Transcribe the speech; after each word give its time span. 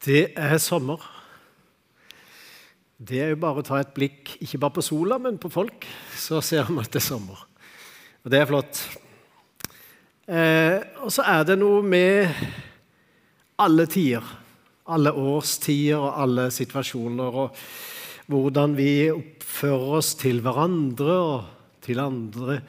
Det 0.00 0.30
er 0.32 0.54
sommer. 0.56 1.02
Det 2.96 3.18
er 3.20 3.34
jo 3.34 3.40
bare 3.42 3.60
å 3.60 3.64
ta 3.64 3.82
et 3.82 3.90
blikk 3.92 4.30
ikke 4.40 4.60
bare 4.62 4.78
på 4.78 4.84
sola, 4.84 5.18
men 5.20 5.36
på 5.40 5.50
folk, 5.52 5.84
så 6.16 6.40
ser 6.44 6.70
vi 6.70 6.78
at 6.80 6.88
det 6.88 7.02
er 7.02 7.04
sommer. 7.04 7.42
Og 8.24 8.32
det 8.32 8.40
er 8.40 8.48
flott. 8.48 8.80
Eh, 10.24 10.78
og 11.04 11.12
så 11.12 11.26
er 11.28 11.44
det 11.50 11.58
noe 11.60 11.84
med 11.84 12.32
alle 13.60 13.84
tider, 13.92 14.24
alle 14.88 15.12
årstider 15.12 16.00
og 16.00 16.24
alle 16.24 16.48
situasjoner, 16.54 17.38
og 17.44 17.60
hvordan 18.32 18.80
vi 18.80 18.90
oppfører 19.12 19.96
oss 20.00 20.14
til 20.16 20.40
hverandre 20.40 21.20
og 21.20 21.80
til 21.84 22.00
andre 22.00 22.62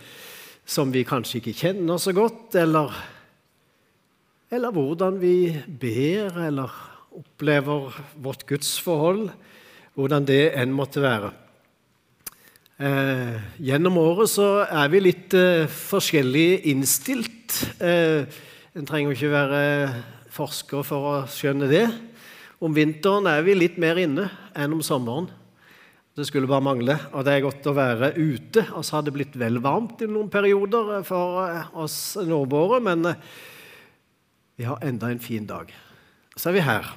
som 0.68 0.92
vi 0.92 1.08
kanskje 1.08 1.40
ikke 1.40 1.58
kjenner 1.64 2.00
så 2.00 2.12
godt, 2.16 2.60
eller, 2.60 2.92
eller 4.52 4.76
hvordan 4.76 5.24
vi 5.24 5.36
ber 5.80 6.44
eller 6.52 6.91
opplever 7.12 7.92
vårt 8.22 8.46
gudsforhold, 8.50 9.30
hvordan 9.98 10.28
det 10.28 10.54
enn 10.58 10.74
måtte 10.76 11.04
være. 11.04 11.32
Eh, 12.82 13.36
gjennom 13.62 14.00
året 14.02 14.32
så 14.32 14.64
er 14.66 14.88
vi 14.90 15.04
litt 15.04 15.36
eh, 15.38 15.68
forskjellig 15.70 16.64
innstilt. 16.72 17.60
Eh, 17.84 18.24
en 18.74 18.88
trenger 18.88 19.14
ikke 19.14 19.34
være 19.36 19.62
forsker 20.32 20.88
for 20.88 21.10
å 21.12 21.14
skjønne 21.30 21.70
det. 21.70 21.86
Om 22.62 22.74
vinteren 22.74 23.28
er 23.30 23.44
vi 23.46 23.58
litt 23.58 23.78
mer 23.82 24.00
inne 24.02 24.30
enn 24.58 24.74
om 24.78 24.82
sommeren. 24.86 25.30
Det 26.16 26.26
skulle 26.28 26.50
bare 26.50 26.64
mangle. 26.64 26.98
Og 27.16 27.24
det 27.26 27.34
er 27.34 27.46
godt 27.46 27.70
å 27.72 27.76
være 27.76 28.12
ute. 28.18 28.66
Og 28.76 28.84
så 28.84 28.98
har 28.98 29.06
det 29.08 29.14
blitt 29.16 29.38
vel 29.40 29.62
varmt 29.64 30.04
i 30.04 30.10
noen 30.12 30.32
perioder 30.32 31.00
for 31.08 31.40
eh, 31.46 31.72
oss 31.80 32.18
nordboere, 32.20 32.82
men 32.84 33.14
eh, 33.14 33.32
vi 34.60 34.68
har 34.68 34.84
enda 34.86 35.10
en 35.10 35.24
fin 35.24 35.48
dag. 35.48 35.72
Så 36.38 36.50
er 36.50 36.56
vi 36.56 36.64
her 36.66 36.92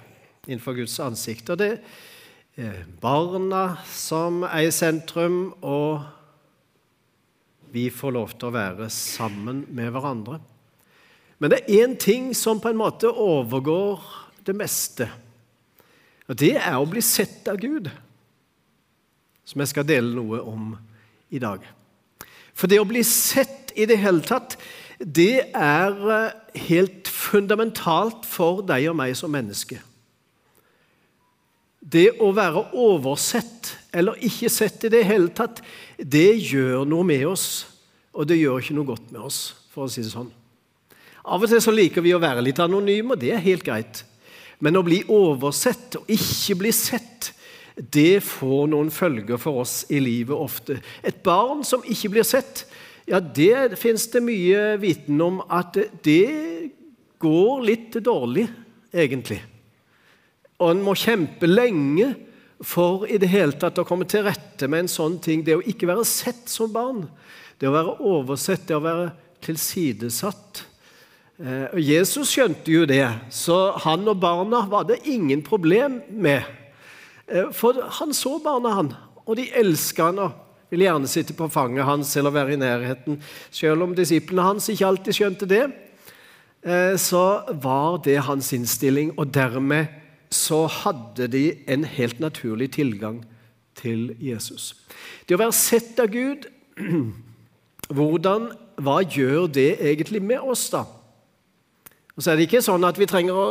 innenfor 0.47 0.77
Guds 0.77 0.97
ansikt. 1.03 1.51
Og 1.51 1.59
det 1.59 1.71
er 2.61 2.85
barna 3.03 3.81
som 3.91 4.45
er 4.47 4.69
i 4.69 4.75
sentrum, 4.75 5.55
og 5.63 6.05
vi 7.75 7.89
får 7.91 8.15
lov 8.15 8.35
til 8.39 8.51
å 8.51 8.55
være 8.55 8.91
sammen 8.93 9.65
med 9.75 9.91
hverandre. 9.95 10.39
Men 11.43 11.51
det 11.51 11.65
er 11.65 11.83
én 11.83 11.97
ting 11.99 12.31
som 12.39 12.61
på 12.63 12.71
en 12.71 12.79
måte 12.79 13.11
overgår 13.11 14.05
det 14.47 14.55
meste. 14.57 15.09
Og 16.31 16.39
det 16.41 16.55
er 16.61 16.79
å 16.79 16.87
bli 16.89 17.03
sett 17.05 17.49
av 17.51 17.59
Gud, 17.61 17.91
som 19.45 19.61
jeg 19.61 19.73
skal 19.75 19.89
dele 19.89 20.15
noe 20.15 20.41
om 20.47 20.71
i 21.35 21.43
dag. 21.43 21.65
For 22.55 22.71
det 22.71 22.79
å 22.81 22.87
bli 22.89 23.03
sett 23.05 23.75
i 23.75 23.89
det 23.91 23.99
hele 23.99 24.23
tatt, 24.25 24.55
det 24.99 25.51
er 25.55 25.97
helt 26.69 27.09
fundamentalt 27.11 28.27
for 28.29 28.63
deg 28.67 28.89
og 28.93 28.97
meg 28.99 29.17
som 29.19 29.33
menneske. 29.35 29.81
Det 31.85 32.15
å 32.23 32.31
være 32.33 32.69
oversett 32.81 33.75
eller 33.95 34.19
ikke 34.25 34.51
sett 34.51 34.87
i 34.87 34.93
det 34.93 35.05
hele 35.07 35.29
tatt, 35.35 35.61
det 35.99 36.33
gjør 36.49 36.87
noe 36.89 37.05
med 37.07 37.27
oss, 37.29 37.67
og 38.15 38.27
det 38.31 38.41
gjør 38.41 38.63
ikke 38.63 38.77
noe 38.79 38.89
godt 38.89 39.13
med 39.13 39.23
oss, 39.27 39.41
for 39.75 39.87
å 39.87 39.93
si 39.93 40.03
det 40.03 40.15
sånn. 40.15 40.31
Av 41.25 41.41
og 41.41 41.49
til 41.51 41.63
så 41.63 41.73
liker 41.73 42.05
vi 42.05 42.15
å 42.15 42.23
være 42.23 42.43
litt 42.45 42.61
anonyme, 42.61 43.15
og 43.15 43.21
det 43.21 43.33
er 43.35 43.45
helt 43.45 43.65
greit. 43.67 44.03
Men 44.63 44.79
å 44.79 44.85
bli 44.87 45.03
oversett 45.13 45.99
og 46.01 46.11
ikke 46.11 46.59
bli 46.63 46.73
sett, 46.75 47.33
det 47.75 48.23
får 48.23 48.69
noen 48.71 48.91
følger 48.95 49.41
for 49.41 49.65
oss 49.65 49.83
i 49.91 49.99
livet 50.03 50.37
ofte. 50.37 50.79
Et 51.03 51.17
barn 51.27 51.65
som 51.67 51.83
ikke 51.91 52.13
blir 52.15 52.27
sett, 52.27 52.65
ja, 53.05 53.21
det 53.21 53.77
fins 53.81 54.07
det 54.13 54.23
mye 54.25 54.77
viten 54.81 55.21
om 55.21 55.43
at 55.53 55.77
det 56.05 56.71
går 57.21 57.65
litt 57.65 57.99
dårlig, 58.05 58.47
egentlig. 58.93 59.41
Og 60.61 60.71
en 60.71 60.85
må 60.85 60.95
kjempe 60.97 61.49
lenge 61.49 62.13
for 62.65 63.05
i 63.11 63.19
det 63.21 63.29
hele 63.33 63.57
tatt 63.61 63.81
å 63.81 63.87
komme 63.87 64.07
til 64.09 64.25
rette 64.25 64.69
med 64.71 64.85
en 64.85 64.93
sånn 64.93 65.19
ting. 65.23 65.43
Det 65.45 65.59
å 65.59 65.65
ikke 65.65 65.89
være 65.91 66.07
sett 66.09 66.49
som 66.49 66.73
barn, 66.73 67.05
det 67.61 67.69
å 67.69 67.75
være 67.75 67.99
oversett, 68.01 68.65
det 68.69 68.79
å 68.79 68.85
være 68.85 69.11
tilsidesatt. 69.45 70.65
Eh, 71.43 71.67
og 71.75 71.81
Jesus 71.83 72.31
skjønte 72.31 72.73
jo 72.73 72.87
det, 72.89 73.05
så 73.35 73.75
han 73.85 74.07
og 74.09 74.21
barna 74.23 74.63
var 74.71 74.87
det 74.89 75.03
ingen 75.11 75.43
problem 75.45 76.01
med. 76.09 76.47
Eh, 77.27 77.51
for 77.53 77.83
han 77.99 78.15
så 78.17 78.39
barna, 78.41 78.75
han, 78.79 78.93
og 79.25 79.37
de 79.41 79.49
elska 79.61 80.13
han 80.13 80.23
og 80.29 80.41
ville 80.71 80.87
gjerne 80.87 81.11
sitte 81.11 81.37
på 81.37 81.49
fanget 81.53 81.87
hans 81.87 82.17
eller 82.17 82.35
være 82.35 82.55
i 82.55 82.61
nærheten. 82.61 83.19
Selv 83.51 83.85
om 83.87 83.95
disiplene 83.97 84.47
hans 84.49 84.69
ikke 84.73 84.87
alltid 84.87 85.19
skjønte 85.19 85.49
det, 85.51 85.65
eh, 86.65 86.97
så 86.97 87.45
var 87.63 88.01
det 88.05 88.25
hans 88.29 88.53
innstilling, 88.53 89.13
og 89.19 89.35
dermed 89.35 89.87
så 90.31 90.67
hadde 90.67 91.29
de 91.31 91.45
en 91.71 91.85
helt 91.85 92.21
naturlig 92.21 92.73
tilgang 92.75 93.23
til 93.79 94.15
Jesus. 94.19 94.75
Det 95.29 95.37
å 95.37 95.43
være 95.45 95.55
sett 95.57 96.01
av 96.03 96.11
Gud, 96.11 96.49
hvordan, 97.97 98.51
hva 98.83 98.99
gjør 99.03 99.47
det 99.47 99.77
egentlig 99.81 100.23
med 100.23 100.43
oss, 100.43 100.67
da? 100.75 100.85
Og 102.15 102.23
så 102.23 102.33
er 102.33 102.39
det 102.39 102.49
ikke 102.49 102.63
sånn 102.63 102.87
at 102.87 102.99
vi 102.99 103.09
trenger 103.11 103.39
å 103.39 103.47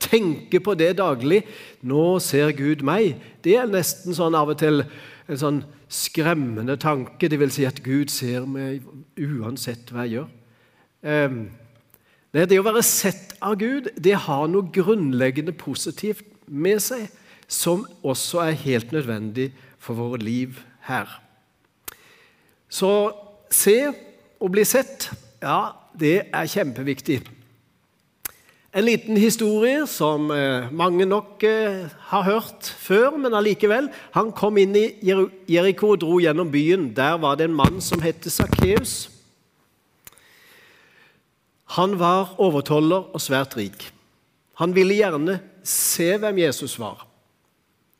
tenke 0.00 0.60
på 0.60 0.74
det 0.76 0.96
daglig. 0.98 1.42
'Nå 1.82 2.18
ser 2.20 2.52
Gud 2.56 2.84
meg.' 2.84 3.16
Det 3.44 3.56
er 3.56 3.68
nesten 3.68 4.16
sånn 4.16 4.34
av 4.34 4.52
og 4.52 4.58
til 4.60 4.84
en 5.28 5.40
sånn 5.40 5.64
skremmende 5.88 6.76
tanke. 6.76 7.28
Det 7.28 7.38
vil 7.40 7.52
si 7.54 7.66
at 7.68 7.82
Gud 7.84 8.10
ser 8.12 8.46
meg 8.48 8.84
uansett 9.18 9.92
hva 9.92 10.06
jeg 10.06 10.18
gjør. 10.18 10.32
Um, 11.06 11.44
det 12.36 12.58
å 12.58 12.66
være 12.66 12.82
sett 12.84 13.36
av 13.40 13.56
Gud 13.60 13.88
det 14.02 14.16
har 14.26 14.48
noe 14.50 14.68
grunnleggende 14.74 15.54
positivt 15.56 16.26
med 16.46 16.82
seg, 16.84 17.06
som 17.48 17.86
også 18.04 18.42
er 18.42 18.58
helt 18.66 18.92
nødvendig 18.92 19.52
for 19.78 19.96
våre 19.96 20.18
liv 20.20 20.58
her. 20.88 21.08
Så 22.68 22.90
se 23.52 23.78
og 24.42 24.50
bli 24.52 24.64
sett, 24.66 25.08
ja, 25.40 25.70
det 25.96 26.28
er 26.34 26.50
kjempeviktig. 26.50 27.22
En 28.74 28.84
liten 28.84 29.16
historie 29.16 29.86
som 29.86 30.30
eh, 30.34 30.70
mange 30.74 31.06
nok 31.06 31.42
eh, 31.46 31.86
har 32.10 32.24
hørt 32.26 32.66
før, 32.66 33.16
men 33.16 33.34
allikevel. 33.34 33.88
Han 34.16 34.32
kom 34.36 34.58
inn 34.60 34.74
i 34.76 34.86
Jeriko 35.48 35.94
og 35.94 36.00
dro 36.02 36.18
gjennom 36.20 36.50
byen. 36.52 36.90
Der 36.96 37.16
var 37.22 37.38
det 37.38 37.48
en 37.48 37.56
mann 37.56 37.80
som 37.80 38.02
het 38.04 38.26
Sakkeus. 38.26 39.08
Han 41.78 41.96
var 41.98 42.36
overtoller 42.42 43.08
og 43.14 43.22
svært 43.22 43.56
rik. 43.58 43.88
Han 44.60 44.74
ville 44.76 44.96
gjerne 44.96 45.40
se 45.66 46.14
hvem 46.20 46.44
Jesus 46.44 46.76
var. 46.80 47.06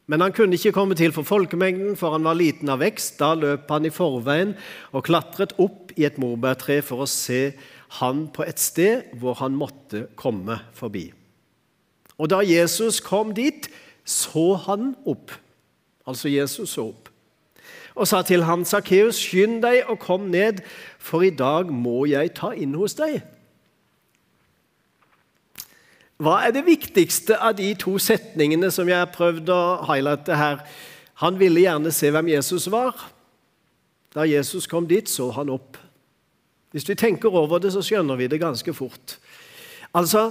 Men 0.07 0.23
han 0.23 0.35
kunne 0.35 0.55
ikke 0.55 0.75
komme 0.77 0.95
til 0.95 1.11
for 1.13 1.27
folkemengden, 1.27 1.97
for 1.99 2.15
han 2.15 2.27
var 2.27 2.39
liten 2.39 2.71
av 2.71 2.79
vekst. 2.79 3.17
Da 3.19 3.33
løp 3.35 3.67
han 3.73 3.89
i 3.89 3.95
forveien 3.95 4.55
og 4.95 5.03
klatret 5.09 5.57
opp 5.59 5.91
i 5.99 6.07
et 6.07 6.21
morbærtre 6.23 6.79
for 6.87 7.03
å 7.03 7.11
se 7.11 7.57
han 7.89 8.27
på 8.35 8.45
et 8.47 8.61
sted 8.61 9.03
hvor 9.21 9.39
han 9.41 9.57
måtte 9.57 10.07
komme 10.17 10.59
forbi. 10.75 11.13
Og 12.19 12.31
da 12.31 12.41
Jesus 12.45 13.01
kom 13.01 13.35
dit, 13.35 13.69
så 14.05 14.55
han 14.67 14.95
opp. 15.07 15.33
Altså 16.07 16.29
Jesus 16.29 16.71
så 16.71 16.89
opp. 16.89 17.09
Og 17.97 18.09
sa 18.09 18.23
til 18.23 18.45
ham, 18.45 18.65
'Sakkeus, 18.65 19.17
skynd 19.17 19.63
deg 19.63 19.85
og 19.89 19.99
kom 19.99 20.21
ned, 20.21 20.61
for 20.99 21.23
i 21.23 21.31
dag 21.31 21.73
må 21.73 22.05
jeg 22.05 22.35
ta 22.35 22.51
inn 22.51 22.75
hos 22.75 22.95
deg.' 22.95 23.23
Hva 26.17 26.47
er 26.47 26.51
det 26.51 26.65
viktigste 26.65 27.37
av 27.37 27.59
de 27.59 27.75
to 27.75 27.99
setningene 27.99 28.71
som 28.73 28.89
jeg 28.89 28.97
har 28.97 29.13
prøvd 29.13 29.51
å 29.53 29.85
highlighte 29.85 30.37
her? 30.37 30.63
Han 31.21 31.37
ville 31.39 31.61
gjerne 31.61 31.93
se 31.93 32.11
hvem 32.11 32.29
Jesus 32.29 32.71
var. 32.73 33.11
Da 34.15 34.25
Jesus 34.25 34.67
kom 34.67 34.89
dit, 34.89 35.09
så 35.13 35.29
han 35.31 35.53
opp. 35.53 35.77
Hvis 36.75 36.89
vi 36.89 36.99
tenker 36.99 37.35
over 37.35 37.61
det, 37.63 37.73
så 37.73 37.83
skjønner 37.85 38.19
vi 38.19 38.29
det 38.31 38.41
ganske 38.43 38.75
fort. 38.75 39.19
Altså, 39.95 40.31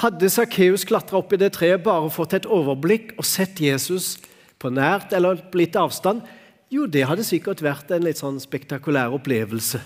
Hadde 0.00 0.28
Sakkeus 0.30 0.84
klatra 0.86 1.18
opp 1.18 1.32
i 1.34 1.38
det 1.40 1.50
treet, 1.56 1.82
bare 1.82 2.12
fått 2.14 2.36
et 2.38 2.46
overblikk 2.46 3.16
og 3.18 3.26
sett 3.26 3.58
Jesus 3.60 4.14
på 4.62 4.70
nært 4.70 5.12
eller 5.16 5.40
på 5.50 5.58
litt 5.60 5.76
avstand, 5.76 6.22
jo, 6.70 6.86
det 6.86 7.02
hadde 7.10 7.26
sikkert 7.26 7.62
vært 7.64 7.90
en 7.90 8.04
litt 8.06 8.20
sånn 8.20 8.38
spektakulær 8.38 9.10
opplevelse. 9.16 9.80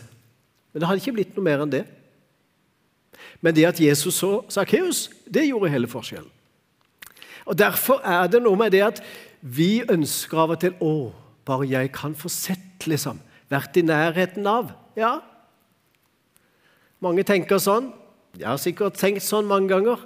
Men 0.72 0.82
det 0.82 0.88
hadde 0.90 1.00
ikke 1.00 1.14
blitt 1.16 1.36
noe 1.36 1.46
mer 1.46 1.64
enn 1.64 1.72
det. 1.72 1.84
Men 3.40 3.56
det 3.56 3.64
at 3.70 3.80
Jesus 3.80 4.18
så 4.20 4.42
Sakkeus, 4.52 5.06
det 5.24 5.46
gjorde 5.48 5.72
hele 5.72 5.88
forskjellen. 5.88 6.28
Og 7.48 7.56
Derfor 7.56 8.04
er 8.04 8.28
det 8.28 8.42
noe 8.44 8.58
med 8.60 8.72
det 8.72 8.82
at 8.84 9.00
vi 9.40 9.84
ønsker 9.88 10.40
av 10.44 10.54
og 10.54 10.60
til 10.60 10.76
Å, 10.80 11.12
bare 11.44 11.68
jeg 11.68 11.92
kan 11.96 12.14
få 12.16 12.30
sett, 12.32 12.84
liksom. 12.88 13.20
Vært 13.52 13.76
i 13.76 13.84
nærheten 13.84 14.46
av. 14.48 14.72
Ja. 14.96 15.18
Mange 17.04 17.24
tenker 17.26 17.60
sånn. 17.60 17.90
Jeg 18.38 18.48
har 18.48 18.60
sikkert 18.60 18.96
tenkt 18.98 19.24
sånn 19.26 19.48
mange 19.50 19.68
ganger. 19.70 20.00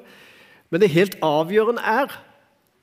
Men 0.69 0.83
det 0.83 0.91
helt 0.93 1.15
avgjørende 1.25 1.85
er 1.85 2.13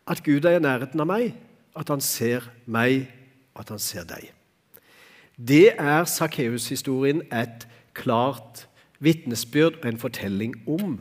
at 0.10 0.22
Gud 0.26 0.46
er 0.46 0.58
i 0.58 0.64
nærheten 0.64 1.02
av 1.02 1.10
meg, 1.10 1.34
at 1.76 1.90
han 1.92 2.02
ser 2.02 2.46
meg, 2.66 3.10
at 3.58 3.70
han 3.74 3.82
ser 3.82 4.06
deg. 4.10 4.30
Det 5.36 5.74
er 5.76 6.08
Sakkeus-historien 6.08 7.26
et 7.34 7.66
klart 7.98 8.66
vitnesbyrd 9.04 9.82
og 9.82 9.90
en 9.90 10.00
fortelling 10.00 10.56
om. 10.70 10.96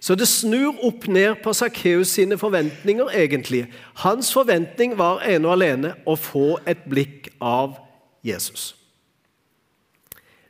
Så 0.00 0.14
det 0.14 0.28
snur 0.28 0.76
opp 0.84 1.08
ned 1.08 1.40
på 1.42 1.52
Sakkeus 1.56 2.12
sine 2.14 2.38
forventninger, 2.38 3.08
egentlig. 3.10 3.64
Hans 4.04 4.30
forventning 4.32 4.98
var 4.98 5.24
ene 5.26 5.48
og 5.48 5.56
alene 5.56 5.94
å 6.06 6.14
få 6.20 6.58
et 6.68 6.84
blikk 6.90 7.32
av 7.40 7.78
Jesus. 8.26 8.74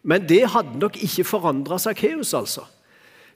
Men 0.05 0.27
det 0.29 0.43
hadde 0.53 0.79
nok 0.79 0.99
ikke 1.01 1.25
forandra 1.27 1.79
Sakkeus, 1.81 2.35
altså. 2.37 2.67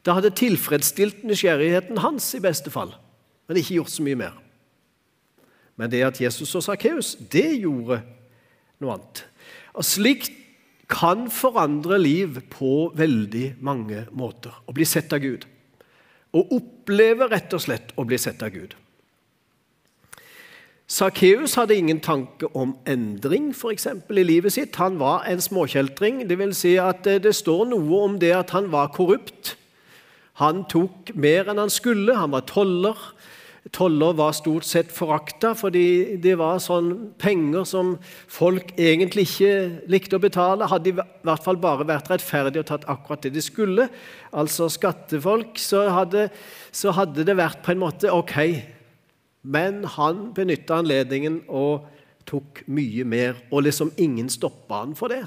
Det 0.05 0.15
hadde 0.15 0.35
tilfredsstilt 0.37 1.25
nysgjerrigheten 1.27 2.01
hans, 2.05 2.29
i 2.37 2.43
beste 2.45 2.71
fall, 2.73 2.93
men 3.49 3.59
ikke 3.61 3.81
gjort 3.81 3.93
så 3.93 4.05
mye 4.05 4.21
mer. 4.21 4.37
Men 5.79 5.91
det 5.93 6.03
at 6.05 6.21
Jesus 6.21 6.55
og 6.59 6.65
Sakkeus, 6.67 7.15
det 7.33 7.61
gjorde 7.63 8.03
noe 8.83 8.97
annet. 8.97 9.23
Og 9.79 9.87
Slikt 9.87 10.35
kan 10.89 11.29
forandre 11.33 11.99
liv 12.01 12.41
på 12.51 12.89
veldig 12.97 13.59
mange 13.65 14.07
måter. 14.17 14.55
Å 14.65 14.75
bli 14.75 14.87
sett 14.89 15.13
av 15.13 15.21
Gud. 15.23 15.45
Å 16.33 16.45
oppleve 16.57 17.29
rett 17.29 17.53
og 17.57 17.63
slett 17.63 17.93
å 17.97 18.05
bli 18.09 18.19
sett 18.21 18.43
av 18.45 18.53
Gud. 18.55 18.75
Sakkeus 20.89 21.53
hadde 21.59 21.77
ingen 21.77 21.99
tanke 22.01 22.49
om 22.57 22.71
endring 22.89 23.51
for 23.53 23.75
eksempel, 23.75 24.23
i 24.23 24.25
livet 24.25 24.55
sitt. 24.55 24.77
Han 24.81 24.97
var 24.97 25.27
en 25.29 25.43
småkjeltring. 25.45 26.23
Det 26.31 26.39
vil 26.41 26.55
si 26.57 26.79
at 26.81 27.05
det 27.05 27.35
står 27.37 27.67
noe 27.75 28.05
om 28.07 28.15
det 28.21 28.33
at 28.33 28.55
han 28.57 28.71
var 28.73 28.89
korrupt. 28.97 29.53
Han 30.41 30.63
tok 30.71 31.13
mer 31.13 31.51
enn 31.51 31.61
han 31.61 31.73
skulle. 31.73 32.17
Han 32.17 32.33
var 32.33 32.47
toller. 32.49 32.97
Toller 33.69 34.15
var 34.17 34.33
stort 34.33 34.65
sett 34.65 34.89
forakta, 34.95 35.51
fordi 35.53 36.17
det 36.25 36.39
var 36.41 36.57
sånn 36.63 37.13
penger 37.21 37.67
som 37.69 37.93
folk 38.33 38.71
egentlig 38.81 39.27
ikke 39.29 39.53
likte 39.93 40.17
å 40.17 40.25
betale. 40.25 40.71
Hadde 40.73 40.89
de 40.89 40.95
i 41.05 41.29
hvert 41.29 41.45
fall 41.45 41.61
bare 41.61 41.85
vært 41.85 42.09
rettferdige 42.15 42.65
og 42.65 42.71
tatt 42.71 42.89
akkurat 42.89 43.27
det 43.27 43.35
de 43.37 43.45
skulle, 43.45 43.91
altså 44.33 44.71
skattefolk, 44.73 45.61
så 45.61 45.85
hadde, 45.93 46.31
så 46.73 46.97
hadde 46.97 47.29
det 47.29 47.37
vært 47.37 47.61
på 47.67 47.75
en 47.75 47.85
måte 47.85 48.15
ok. 48.15 48.39
Men 49.43 49.85
han 49.97 50.33
benytta 50.37 50.81
anledningen 50.83 51.43
og 51.49 51.87
tok 52.29 52.63
mye 52.69 53.07
mer, 53.09 53.39
og 53.51 53.65
liksom 53.65 53.93
ingen 53.97 54.29
stoppa 54.33 54.83
han 54.83 54.95
for 54.99 55.13
det. 55.13 55.25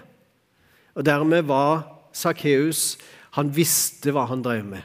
Og 0.96 1.06
Dermed 1.08 1.48
var 1.48 1.86
Sakkeus 2.14 2.98
Han 3.40 3.48
visste 3.56 4.12
hva 4.12 4.26
han 4.28 4.42
drev 4.44 4.66
med. 4.68 4.84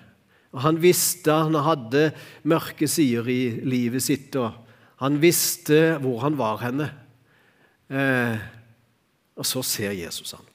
Og 0.55 0.61
Han 0.63 0.77
visste 0.79 1.35
han 1.35 1.57
hadde 1.59 2.13
mørke 2.47 2.87
sider 2.89 3.27
i 3.29 3.59
livet 3.67 4.05
sitt, 4.07 4.37
og 4.39 4.55
han 5.03 5.19
visste 5.21 5.99
hvor 6.01 6.23
han 6.23 6.39
var 6.39 6.63
henne. 6.63 6.87
Eh, 7.91 8.39
og 9.37 9.45
så 9.45 9.61
ser 9.67 9.93
Jesus 9.93 10.33
han. 10.33 10.47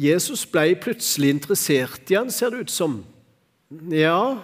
Jesus 0.00 0.46
ble 0.48 0.78
plutselig 0.80 1.34
interessert 1.34 2.08
i 2.08 2.16
han, 2.16 2.30
ser 2.32 2.54
det 2.54 2.64
ut 2.64 2.72
som. 2.72 3.00
Ja, 3.92 4.40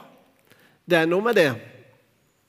det 0.85 1.00
er 1.00 1.09
noe 1.09 1.25
med 1.25 1.38
det. 1.38 1.49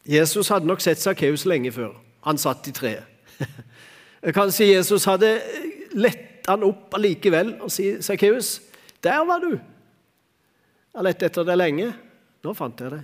Jesus 0.07 0.47
hadde 0.47 0.67
nok 0.67 0.81
sett 0.81 1.01
Sakkeus 1.01 1.45
lenge 1.45 1.71
før. 1.75 1.97
Han 2.23 2.39
satt 2.39 2.67
i 2.67 2.73
treet. 2.75 3.03
Jeg 4.23 4.33
kan 4.33 4.51
si 4.51 4.71
Jesus 4.71 5.05
hadde 5.07 5.37
lett 5.95 6.47
han 6.47 6.63
opp 6.63 6.95
allikevel 6.95 7.57
og 7.59 7.71
si, 7.71 7.97
'Sakkeus, 8.01 8.61
der 9.03 9.19
var 9.27 9.43
du.' 9.43 9.57
Jeg 9.57 10.95
har 10.95 11.03
lett 11.03 11.23
etter 11.23 11.43
det 11.45 11.57
lenge. 11.57 11.91
Nå 12.43 12.53
fant 12.57 12.79
jeg 12.79 12.89
det. 12.89 13.03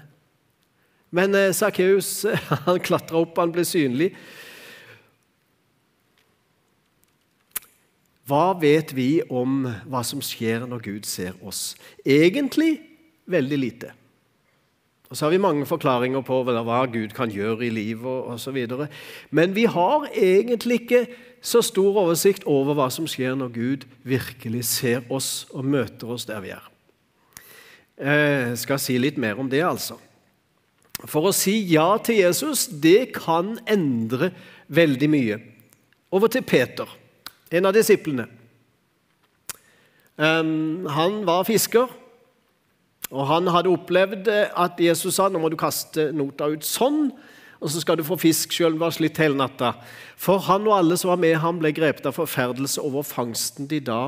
Men 1.14 1.36
eh, 1.36 1.52
Sakkeus 1.54 2.26
han 2.66 2.80
klatra 2.80 3.20
opp, 3.22 3.38
han 3.38 3.52
ble 3.54 3.66
synlig. 3.68 4.14
Hva 8.26 8.56
vet 8.58 8.96
vi 8.96 9.22
om 9.30 9.68
hva 9.68 10.02
som 10.08 10.24
skjer 10.24 10.64
når 10.66 10.82
Gud 10.88 11.06
ser 11.06 11.36
oss? 11.44 11.76
Egentlig 12.02 12.80
veldig 13.30 13.60
lite. 13.60 13.92
Og 15.14 15.18
Så 15.18 15.28
har 15.28 15.32
vi 15.36 15.38
mange 15.38 15.66
forklaringer 15.70 16.24
på 16.26 16.40
hva 16.42 16.80
Gud 16.90 17.12
kan 17.14 17.30
gjøre 17.30 17.68
i 17.68 17.70
livet 17.70 18.32
osv. 18.34 18.56
Men 19.30 19.54
vi 19.54 19.68
har 19.70 20.08
egentlig 20.10 20.80
ikke 20.82 21.02
så 21.38 21.62
stor 21.62 22.00
oversikt 22.02 22.48
over 22.50 22.74
hva 22.74 22.88
som 22.90 23.06
skjer 23.06 23.36
når 23.38 23.52
Gud 23.54 23.86
virkelig 24.02 24.64
ser 24.72 25.06
oss 25.14 25.46
og 25.54 25.70
møter 25.70 26.16
oss 26.16 26.26
der 26.26 26.42
vi 26.42 26.56
er. 26.56 26.66
Jeg 27.94 28.50
eh, 28.50 28.58
skal 28.58 28.82
si 28.82 28.98
litt 28.98 29.22
mer 29.22 29.38
om 29.38 29.52
det, 29.54 29.62
altså. 29.62 30.00
For 31.06 31.30
å 31.30 31.36
si 31.36 31.60
ja 31.70 31.92
til 32.02 32.24
Jesus, 32.24 32.66
det 32.66 33.12
kan 33.14 33.60
endre 33.70 34.32
veldig 34.74 35.14
mye. 35.14 35.42
Over 36.10 36.34
til 36.34 36.42
Peter, 36.42 36.90
en 37.54 37.70
av 37.70 37.78
disiplene. 37.78 38.26
Han 40.18 41.22
var 41.30 41.46
fisker, 41.46 42.02
og 43.14 43.28
han 43.30 43.50
hadde 43.54 43.70
opplevd 43.70 44.30
at 44.34 44.80
Jesus 44.82 45.20
sa 45.20 45.30
nå 45.30 45.42
må 45.42 45.52
du 45.54 45.58
kaste 45.60 46.10
nota 46.16 46.48
ut 46.50 46.66
sånn, 46.66 47.12
og 47.64 47.72
så 47.72 47.80
skal 47.80 48.00
du 48.00 48.04
få 48.04 48.18
fisk 48.20 48.52
selv 48.52 48.74
om 48.74 48.82
du 48.82 48.88
har 48.88 48.96
slitt 48.96 49.20
hele 49.22 49.38
natta. 49.40 49.76
For 50.20 50.42
han 50.50 50.66
og 50.68 50.76
alle 50.80 50.98
som 51.00 51.14
var 51.14 51.22
med 51.22 51.38
ham, 51.40 51.62
ble 51.62 51.72
grepet 51.76 52.10
av 52.10 52.18
forferdelse 52.18 52.82
over 52.84 53.06
fangsten 53.08 53.70
de 53.72 53.80
da 53.86 54.02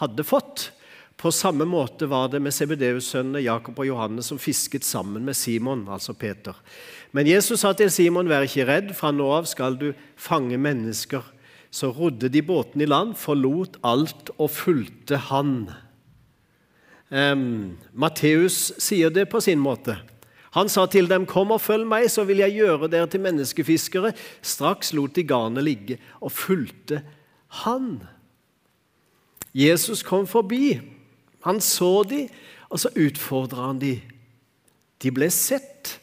hadde 0.00 0.26
fått. 0.26 0.70
På 1.16 1.30
samme 1.32 1.64
måte 1.68 2.08
var 2.10 2.28
det 2.32 2.42
med 2.44 2.52
CBDU-sønnene 2.52 3.44
Jakob 3.44 3.78
og 3.80 3.88
Johannes 3.88 4.28
som 4.32 4.40
fisket 4.40 4.84
sammen 4.84 5.24
med 5.24 5.36
Simon, 5.38 5.86
altså 5.88 6.12
Peter. 6.12 6.56
Men 7.12 7.28
Jesus 7.30 7.60
sa 7.60 7.72
til 7.72 7.90
Simon, 7.90 8.28
'Vær 8.28 8.44
ikke 8.44 8.66
redd, 8.68 8.94
fra 8.94 9.10
nå 9.10 9.30
av 9.30 9.46
skal 9.46 9.76
du 9.76 9.92
fange 10.16 10.58
mennesker.' 10.58 11.32
Så 11.70 11.90
rodde 11.92 12.28
de 12.28 12.42
båten 12.42 12.80
i 12.80 12.86
land, 12.86 13.14
forlot 13.16 13.76
alt 13.84 14.30
og 14.38 14.50
fulgte 14.50 15.16
han. 15.16 15.68
Um, 17.10 17.76
Matteus 17.94 18.72
sier 18.82 19.12
det 19.14 19.28
på 19.30 19.40
sin 19.40 19.60
måte. 19.62 19.98
Han 20.56 20.68
sa 20.68 20.86
til 20.86 21.08
dem, 21.08 21.26
'Kom 21.26 21.50
og 21.50 21.60
følg 21.60 21.86
meg, 21.86 22.10
så 22.10 22.24
vil 22.24 22.38
jeg 22.38 22.52
gjøre 22.52 22.88
dere 22.88 23.06
til 23.06 23.20
menneskefiskere.' 23.20 24.14
Straks 24.42 24.92
lot 24.92 25.14
de 25.14 25.22
garnet 25.22 25.64
ligge 25.64 25.98
og 26.20 26.32
fulgte 26.32 27.02
han. 27.48 28.02
Jesus 29.54 30.02
kom 30.02 30.26
forbi. 30.26 30.80
Han 31.44 31.60
så 31.60 32.02
de, 32.02 32.28
og 32.70 32.80
så 32.80 32.88
utfordra 32.96 33.66
han 33.66 33.78
de. 33.78 34.00
De 35.02 35.10
ble 35.10 35.30
sett 35.30 36.00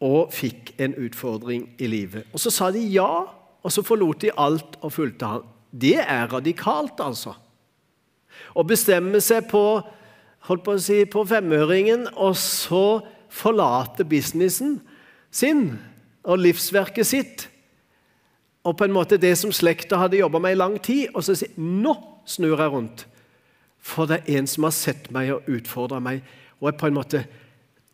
og 0.00 0.32
fikk 0.32 0.74
en 0.78 0.94
utfordring 0.94 1.68
i 1.78 1.86
livet. 1.86 2.24
Og 2.32 2.40
Så 2.40 2.50
sa 2.50 2.70
de 2.70 2.78
ja, 2.78 3.26
og 3.62 3.72
så 3.72 3.82
forlot 3.82 4.22
de 4.22 4.30
alt 4.38 4.76
og 4.80 4.92
fulgte 4.92 5.26
han. 5.26 5.42
Det 5.72 5.98
er 5.98 6.32
radikalt, 6.32 7.00
altså. 7.00 7.34
Å 8.54 8.62
bestemme 8.62 9.20
seg 9.20 9.48
på 9.50 9.82
holdt 10.46 10.64
på 10.66 10.76
å 10.76 10.82
si, 10.82 11.02
på 11.10 11.24
femøringen, 11.26 12.06
og 12.14 12.36
så 12.38 13.00
forlate 13.32 14.06
businessen 14.08 14.78
sin 15.30 15.76
og 16.26 16.40
livsverket 16.42 17.06
sitt, 17.06 17.46
og 18.66 18.74
på 18.78 18.86
en 18.86 18.94
måte 18.94 19.18
det 19.20 19.36
som 19.38 19.52
slekta 19.54 19.98
hadde 20.00 20.18
jobba 20.18 20.40
med 20.42 20.56
i 20.56 20.58
lang 20.58 20.78
tid, 20.82 21.12
og 21.14 21.22
så 21.22 21.36
si 21.38 21.46
nå 21.60 21.94
snur 22.26 22.58
jeg 22.58 22.72
rundt. 22.72 23.04
For 23.78 24.10
det 24.10 24.24
er 24.24 24.40
en 24.40 24.48
som 24.50 24.66
har 24.66 24.74
sett 24.74 25.10
meg 25.14 25.30
og 25.30 25.46
utfordra 25.46 26.00
meg. 26.02 26.24
Og 26.58 26.74
på 26.78 26.88
en 26.88 26.96
måte 26.96 27.26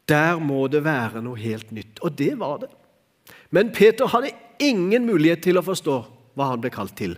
Der 0.08 0.38
må 0.42 0.66
det 0.66 0.80
være 0.84 1.20
noe 1.22 1.38
helt 1.38 1.70
nytt. 1.70 2.00
Og 2.02 2.16
det 2.18 2.32
var 2.38 2.56
det. 2.58 2.68
Men 3.50 3.70
Peter 3.72 4.08
hadde 4.10 4.32
ingen 4.58 5.06
mulighet 5.06 5.44
til 5.44 5.60
å 5.60 5.62
forstå 5.62 5.94
hva 6.34 6.48
han 6.50 6.60
ble 6.60 6.72
kalt 6.72 6.96
til, 6.98 7.14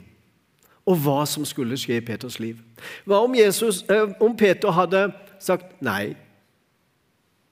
og 0.84 0.98
hva 1.00 1.22
som 1.26 1.46
skulle 1.48 1.78
skje 1.80 1.96
i 1.96 2.04
Peters 2.04 2.36
liv. 2.42 2.58
Hva 3.06 3.22
om, 3.24 3.34
Jesus, 3.34 3.84
øh, 3.88 4.12
om 4.20 4.36
Peter 4.36 4.74
hadde 4.74 5.06
sagt 5.44 5.82
nei? 5.84 6.14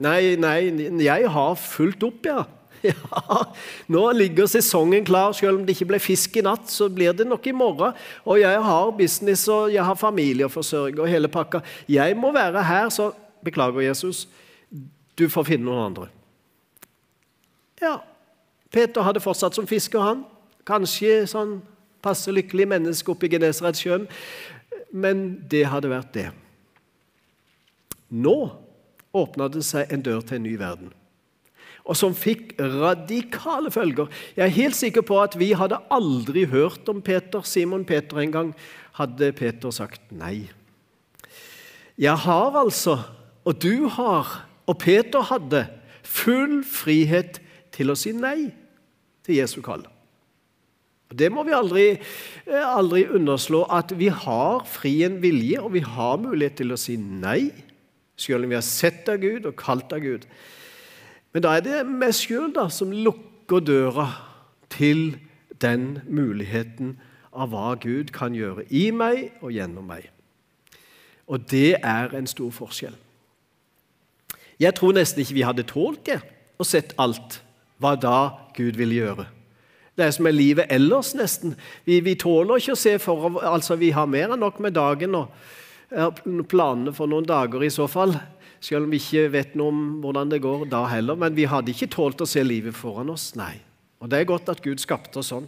Nei, 0.02 0.34
nei, 0.40 0.58
jeg 1.04 1.30
har 1.30 1.54
fulgt 1.60 2.04
opp, 2.08 2.26
ja. 2.26 2.42
Ja, 2.82 3.44
nå 3.86 4.00
ligger 4.16 4.48
sesongen 4.50 5.04
klar. 5.06 5.30
Selv 5.38 5.60
om 5.60 5.66
det 5.66 5.76
ikke 5.76 5.92
ble 5.92 6.00
fisk 6.02 6.34
i 6.40 6.42
natt, 6.42 6.66
så 6.66 6.88
blir 6.90 7.14
det 7.14 7.28
nok 7.30 7.46
i 7.46 7.54
morgen. 7.54 7.94
Og 8.26 8.40
jeg 8.40 8.62
har 8.66 8.90
business 8.98 9.44
og 9.52 9.70
jeg 9.70 9.84
har 9.86 9.98
familie 9.98 10.48
å 10.48 10.50
forsørge 10.50 10.98
og 10.98 11.10
hele 11.10 11.30
pakka. 11.30 11.62
Jeg 11.86 12.16
må 12.18 12.32
være 12.34 12.64
her, 12.66 12.88
så 12.90 13.12
beklager, 13.46 13.84
Jesus. 13.86 14.24
Du 15.18 15.28
får 15.30 15.46
finne 15.52 15.68
noen 15.68 15.84
andre. 15.92 16.08
Ja, 17.82 18.00
Peter 18.72 19.06
hadde 19.06 19.22
fortsatt 19.22 19.54
som 19.54 19.68
fisker, 19.70 20.02
han. 20.02 20.26
Kanskje 20.66 21.22
sånn 21.30 21.60
passe 22.02 22.34
lykkelig 22.34 22.66
menneske 22.70 23.14
oppe 23.14 23.28
i 23.28 23.34
Genesaretsjøen. 23.36 24.08
Men 24.92 25.26
det 25.50 25.68
hadde 25.70 25.90
vært 25.92 26.14
det. 26.18 26.30
Nå 28.12 28.36
åpna 29.16 29.48
det 29.52 29.64
seg 29.66 29.92
en 29.92 30.04
dør 30.04 30.20
til 30.24 30.38
en 30.38 30.46
ny 30.46 30.58
verden 30.60 30.92
og 31.82 31.98
som 31.98 32.14
fikk 32.14 32.54
radikale 32.60 33.72
følger. 33.74 34.10
Jeg 34.36 34.44
er 34.46 34.56
helt 34.56 34.78
sikker 34.78 35.04
på 35.06 35.18
at 35.22 35.34
vi 35.38 35.52
hadde 35.58 35.80
aldri 35.90 36.44
hørt 36.50 36.88
om 36.90 37.02
Peter, 37.02 37.42
Simon 37.42 37.84
Peter 37.84 38.20
en 38.22 38.34
gang, 38.34 38.52
hadde 38.98 39.32
Peter 39.34 39.74
sagt 39.74 40.12
nei. 40.14 40.50
Jeg 41.98 42.14
har 42.24 42.58
altså, 42.58 43.00
og 43.44 43.58
du 43.62 43.88
har, 43.90 44.44
og 44.66 44.78
Peter 44.78 45.26
hadde, 45.26 45.66
full 46.02 46.60
frihet 46.66 47.40
til 47.74 47.90
å 47.92 47.98
si 47.98 48.12
nei 48.14 48.52
til 49.26 49.38
Jesu 49.38 49.60
kall. 49.64 49.84
Det 51.12 51.28
må 51.32 51.42
vi 51.44 51.52
aldri, 51.52 51.86
aldri 52.48 53.04
underslå, 53.12 53.66
at 53.68 53.92
vi 53.98 54.08
har 54.08 54.62
fri 54.70 55.02
en 55.04 55.18
vilje, 55.22 55.60
og 55.60 55.74
vi 55.74 55.82
har 55.84 56.22
mulighet 56.22 56.62
til 56.62 56.72
å 56.72 56.80
si 56.80 56.96
nei 56.96 57.50
selv 58.22 58.46
om 58.46 58.52
vi 58.52 58.58
har 58.58 58.66
sett 58.66 59.08
av 59.10 59.20
Gud 59.22 59.46
og 59.50 59.58
kalt 59.58 59.92
av 59.92 60.02
Gud. 60.04 60.26
Men 61.32 61.44
da 61.44 61.56
er 61.56 61.64
det 61.64 61.82
meg 61.88 62.14
sjøl 62.16 62.54
som 62.70 62.92
lukker 62.92 63.64
døra 63.64 64.08
til 64.72 65.16
den 65.62 66.00
muligheten 66.08 66.96
av 67.32 67.52
hva 67.52 67.74
Gud 67.80 68.12
kan 68.14 68.36
gjøre 68.36 68.66
i 68.70 68.90
meg 68.94 69.30
og 69.40 69.54
gjennom 69.54 69.86
meg. 69.88 70.10
Og 71.26 71.44
det 71.50 71.78
er 71.78 72.12
en 72.16 72.28
stor 72.28 72.50
forskjell. 72.52 72.96
Jeg 74.60 74.76
tror 74.78 74.94
nesten 74.94 75.22
ikke 75.22 75.38
vi 75.38 75.46
hadde 75.46 75.66
tålt 75.66 76.04
det 76.06 76.20
og 76.60 76.68
sett 76.68 76.92
alt 77.00 77.40
hva 77.82 77.96
da 77.98 78.18
Gud 78.54 78.76
vil 78.78 78.92
gjøre. 78.94 79.26
Det 79.96 80.04
er 80.06 80.12
som 80.14 80.24
med 80.24 80.36
livet 80.36 80.70
ellers, 80.72 81.12
nesten. 81.14 81.56
Vi, 81.84 81.98
vi 82.00 82.14
tåler 82.16 82.60
ikke 82.60 82.76
å 82.76 82.80
se 82.80 82.94
for 83.02 83.40
Altså, 83.44 83.76
vi 83.76 83.90
har 83.92 84.08
mer 84.08 84.32
enn 84.32 84.40
nok 84.40 84.60
med 84.64 84.76
dagen 84.76 85.16
og 85.18 85.32
planene 86.48 86.94
for 86.96 87.10
noen 87.10 87.26
dager 87.28 87.64
i 87.64 87.72
så 87.72 87.88
fall. 87.90 88.14
Selv 88.62 88.86
om 88.86 88.92
vi 88.94 89.00
ikke 89.02 89.28
vet 89.34 89.56
noe 89.58 89.72
om 89.72 89.82
hvordan 90.04 90.30
det 90.30 90.42
går 90.44 90.66
da 90.70 90.84
heller. 90.90 91.18
Men 91.18 91.36
vi 91.36 91.48
hadde 91.50 91.74
ikke 91.74 91.90
tålt 91.92 92.22
å 92.22 92.28
se 92.28 92.44
livet 92.46 92.76
foran 92.78 93.10
oss. 93.12 93.32
Nei. 93.38 93.56
Og 94.02 94.10
det 94.10 94.18
er 94.18 94.30
godt 94.30 94.50
at 94.50 94.62
Gud 94.64 94.82
skapte 94.82 95.20
oss 95.20 95.30
sånn. 95.30 95.46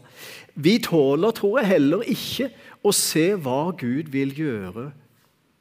Vi 0.55 0.77
tåler, 0.83 1.35
tror 1.35 1.59
jeg, 1.61 1.73
heller 1.73 2.05
ikke 2.07 2.53
å 2.87 2.93
se 2.95 3.33
hva 3.35 3.73
Gud 3.79 4.13
vil 4.15 4.35
gjøre 4.39 4.91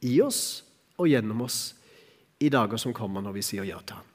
i 0.05 0.19
oss 0.21 0.61
og 0.99 1.09
gjennom 1.09 1.41
oss 1.47 1.61
i 2.43 2.51
dager 2.53 2.77
som 2.81 2.93
kommer 2.93 3.23
når 3.23 3.39
vi 3.39 3.45
sier 3.45 3.65
ja 3.65 3.79
til 3.81 3.97
ham. 3.97 4.09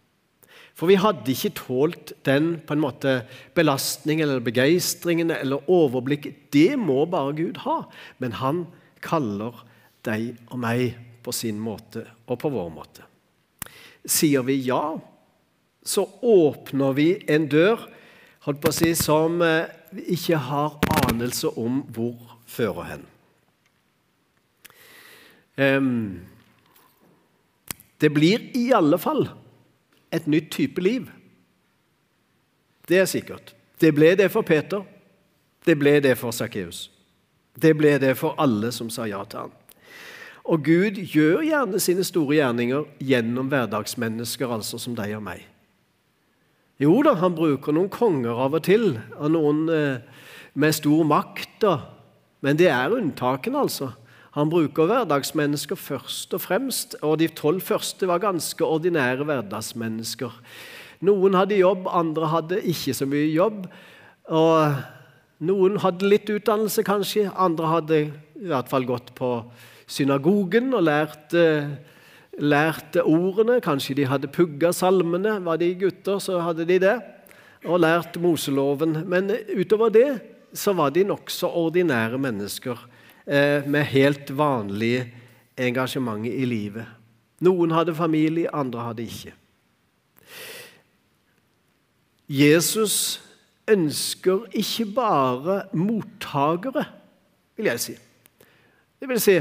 For 0.79 0.87
vi 0.87 0.99
hadde 1.01 1.33
ikke 1.33 1.57
tålt 1.59 2.13
den 2.29 2.53
på 2.63 2.77
en 2.77 2.83
måte 2.85 3.15
belastningen 3.59 4.29
eller 4.29 4.45
begeistringen 4.47 5.33
eller 5.35 5.67
overblikket. 5.67 6.45
Det 6.55 6.77
må 6.79 7.03
bare 7.11 7.35
Gud 7.35 7.59
ha. 7.65 7.81
Men 8.23 8.37
han 8.39 8.61
kaller 9.03 9.59
deg 10.07 10.37
og 10.49 10.59
meg 10.63 10.97
på 11.25 11.35
sin 11.35 11.59
måte 11.61 12.05
og 12.27 12.39
på 12.41 12.51
vår 12.53 12.71
måte. 12.73 13.05
Sier 14.09 14.45
vi 14.47 14.59
ja, 14.67 14.99
så 15.83 16.05
åpner 16.23 16.95
vi 16.97 17.11
en 17.29 17.49
dør 17.51 17.89
holdt 18.47 18.63
på 18.63 18.71
å 18.71 18.77
si, 18.77 18.95
som 18.97 19.41
vi 19.43 19.53
eh, 19.53 20.15
ikke 20.15 20.41
har 20.49 20.79
anelse 21.09 21.51
om 21.61 21.83
hvor 21.93 22.39
fører 22.49 22.93
hen. 22.93 23.07
Det 27.99 28.11
blir 28.15 28.45
i 28.57 28.69
alle 28.77 28.99
fall 29.03 29.25
et 30.15 30.29
nytt 30.31 30.53
type 30.55 30.81
liv. 30.81 31.09
Det 32.89 33.01
er 33.03 33.11
sikkert. 33.11 33.57
Det 33.81 33.91
ble 33.95 34.15
det 34.17 34.31
for 34.31 34.47
Peter. 34.47 34.85
Det 35.67 35.75
ble 35.79 35.99
det 36.01 36.15
for 36.19 36.33
Sakkeus. 36.33 36.87
Det 37.59 37.75
ble 37.77 37.97
det 37.99 38.15
for 38.17 38.39
alle 38.39 38.71
som 38.73 38.91
sa 38.91 39.09
ja 39.11 39.25
til 39.27 39.49
ham. 39.49 39.58
Og 40.49 40.65
Gud 40.65 40.97
gjør 41.13 41.43
gjerne 41.45 41.81
sine 41.83 42.05
store 42.07 42.39
gjerninger 42.39 42.87
gjennom 43.05 43.51
hverdagsmennesker, 43.53 44.49
altså 44.49 44.81
som 44.81 44.95
deg 44.97 45.13
og 45.19 45.27
meg. 45.27 45.45
Jo 46.81 46.95
da, 47.05 47.13
han 47.21 47.35
bruker 47.37 47.75
noen 47.75 47.91
konger 47.93 48.39
av 48.47 48.57
og 48.57 48.65
til, 48.65 48.95
og 49.19 49.33
noen 49.35 49.65
eh, 49.75 50.25
med 50.59 50.77
stor 50.77 51.05
makt, 51.05 51.57
da. 51.61 51.75
men 52.41 52.57
det 52.57 52.71
er 52.73 52.95
unntakene, 52.97 53.61
altså. 53.67 53.93
Han 54.39 54.51
bruker 54.53 54.87
hverdagsmennesker 54.87 55.77
først 55.77 56.37
og 56.37 56.45
fremst, 56.45 56.95
og 57.03 57.19
de 57.21 57.29
tolv 57.29 57.65
første 57.67 58.07
var 58.09 58.23
ganske 58.23 58.65
ordinære 58.65 59.27
hverdagsmennesker. 59.27 60.33
Noen 61.05 61.37
hadde 61.37 61.59
jobb, 61.59 61.89
andre 61.91 62.31
hadde 62.31 62.61
ikke 62.71 62.95
så 62.95 63.09
mye 63.11 63.27
jobb. 63.35 63.67
og 64.31 64.79
Noen 65.49 65.77
hadde 65.83 66.09
litt 66.09 66.31
utdannelse, 66.31 66.83
kanskje, 66.87 67.29
andre 67.35 67.73
hadde 67.73 67.99
i 68.39 68.49
hvert 68.51 68.71
fall 68.71 68.87
gått 68.87 69.13
på 69.19 69.33
synagogen 69.89 70.75
og 70.77 70.85
lærte, 70.87 71.45
lærte 72.39 73.03
ordene. 73.03 73.59
Kanskje 73.65 73.97
de 73.99 74.09
hadde 74.09 74.31
pugga 74.33 74.73
salmene. 74.77 75.39
Var 75.45 75.61
de 75.61 75.73
gutter, 75.81 76.21
så 76.23 76.43
hadde 76.45 76.69
de 76.69 76.79
det. 76.85 76.97
Og 77.67 77.81
lært 77.83 78.21
Moseloven. 78.21 79.03
Men 79.09 79.33
utover 79.57 79.91
det 79.95 80.11
så 80.55 80.73
var 80.73 80.93
de 80.95 81.05
nokså 81.05 81.51
ordinære 81.61 82.19
mennesker 82.21 82.79
eh, 83.27 83.67
med 83.69 83.85
helt 83.93 84.31
vanlig 84.37 85.09
engasjement 85.59 86.25
i 86.27 86.47
livet. 86.49 86.87
Noen 87.45 87.75
hadde 87.75 87.95
familie, 87.95 88.51
andre 88.55 88.87
hadde 88.89 89.05
ikke. 89.05 89.35
Jesus 92.29 93.21
ønsker 93.69 94.49
ikke 94.57 94.85
bare 94.97 95.63
mottakere, 95.77 96.85
vil 97.57 97.71
jeg 97.71 97.81
si. 97.81 97.95
Det 98.99 99.09
vil 99.09 99.21
si, 99.23 99.37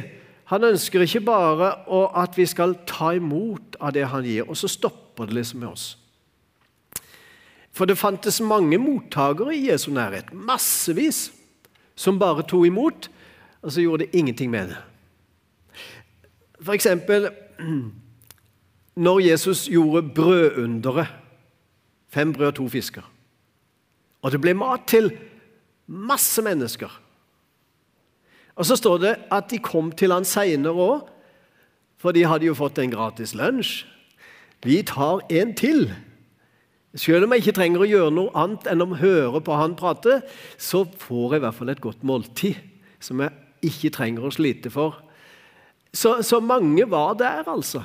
han 0.48 0.64
ønsker 0.64 1.04
ikke 1.04 1.26
bare 1.28 1.74
at 2.16 2.38
vi 2.40 2.46
skal 2.48 2.78
ta 2.88 3.12
imot 3.18 3.76
av 3.84 3.92
det 3.96 4.06
han 4.08 4.24
gir, 4.24 4.48
og 4.48 4.56
så 4.56 4.70
stopper 4.72 5.28
det 5.28 5.36
liksom 5.36 5.60
med 5.60 5.74
oss. 5.74 5.88
For 7.76 7.86
det 7.86 8.00
fantes 8.00 8.40
mange 8.42 8.80
mottakere 8.80 9.54
i 9.54 9.68
Jesu 9.68 9.92
nærhet, 9.92 10.32
massevis, 10.34 11.28
som 11.96 12.20
bare 12.20 12.46
tok 12.48 12.66
imot, 12.70 13.10
og 13.62 13.74
så 13.74 13.84
gjorde 13.84 14.06
det 14.06 14.16
ingenting 14.16 14.52
med 14.52 14.72
det. 14.72 14.78
For 16.62 16.74
eksempel 16.74 17.30
når 19.08 19.20
Jesus 19.20 19.68
gjorde 19.68 20.10
brødunderet, 20.16 21.08
fem 22.10 22.34
brød 22.34 22.48
og 22.48 22.56
to 22.56 22.70
fisker, 22.70 23.04
og 24.22 24.32
det 24.32 24.42
ble 24.42 24.56
mat 24.58 24.88
til 24.88 25.12
masse 25.88 26.42
mennesker 26.42 27.02
og 28.58 28.66
Så 28.66 28.76
står 28.76 28.98
det 28.98 29.14
at 29.32 29.50
de 29.52 29.60
kom 29.62 29.92
til 29.94 30.12
han 30.12 30.26
seinere 30.26 30.74
òg, 30.74 31.06
for 31.98 32.14
de 32.14 32.26
hadde 32.26 32.46
jo 32.46 32.58
fått 32.58 32.80
en 32.82 32.94
gratis 32.94 33.34
lunsj. 33.38 33.86
Vi 34.66 34.82
tar 34.86 35.22
en 35.30 35.54
til. 35.58 35.92
Selv 36.98 37.26
om 37.26 37.34
jeg 37.34 37.44
ikke 37.44 37.58
trenger 37.58 37.84
å 37.84 37.90
gjøre 37.90 38.14
noe 38.14 38.34
annet 38.38 38.70
enn 38.72 38.82
å 38.82 38.98
høre 38.98 39.42
på 39.46 39.58
han 39.58 39.76
prate, 39.78 40.22
så 40.58 40.84
får 40.86 41.36
jeg 41.36 41.42
i 41.42 41.46
hvert 41.46 41.58
fall 41.58 41.74
et 41.74 41.84
godt 41.84 42.06
måltid 42.08 42.58
som 43.04 43.22
jeg 43.22 43.70
ikke 43.70 43.94
trenger 43.94 44.26
å 44.26 44.34
slite 44.34 44.72
for. 44.74 44.98
Så, 45.94 46.20
så 46.26 46.40
mange 46.42 46.86
var 46.90 47.14
der, 47.18 47.46
altså. 47.50 47.84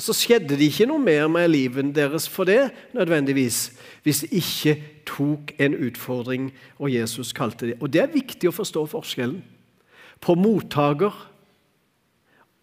Og 0.00 0.04
Så 0.04 0.14
skjedde 0.16 0.56
det 0.56 0.70
ikke 0.70 0.86
noe 0.88 1.02
mer 1.04 1.26
med 1.28 1.50
livet 1.52 1.90
deres 1.92 2.24
for 2.24 2.48
det, 2.48 2.70
nødvendigvis, 2.96 3.68
hvis 4.00 4.22
de 4.24 4.28
ikke 4.40 4.72
tok 5.04 5.52
en 5.60 5.76
utfordring, 5.76 6.46
og 6.78 6.94
Jesus 6.94 7.34
kalte 7.36 7.66
det. 7.66 7.76
Og 7.84 7.92
Det 7.92 8.00
er 8.00 8.14
viktig 8.14 8.48
å 8.48 8.54
forstå 8.56 8.86
forskjellen 8.88 9.42
på 10.24 10.34
mottaker 10.40 11.12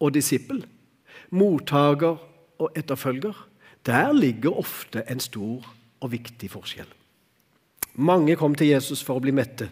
og 0.02 0.14
disippel. 0.14 0.64
Mottaker 1.30 2.18
og 2.58 2.74
etterfølger. 2.74 3.46
Der 3.86 4.12
ligger 4.12 4.58
ofte 4.58 5.06
en 5.06 5.20
stor 5.20 5.62
og 6.00 6.10
viktig 6.10 6.50
forskjell. 6.50 6.90
Mange 7.94 8.34
kom 8.34 8.54
til 8.58 8.74
Jesus 8.74 8.98
for 9.02 9.18
å 9.18 9.22
bli 9.22 9.30
mette, 9.30 9.70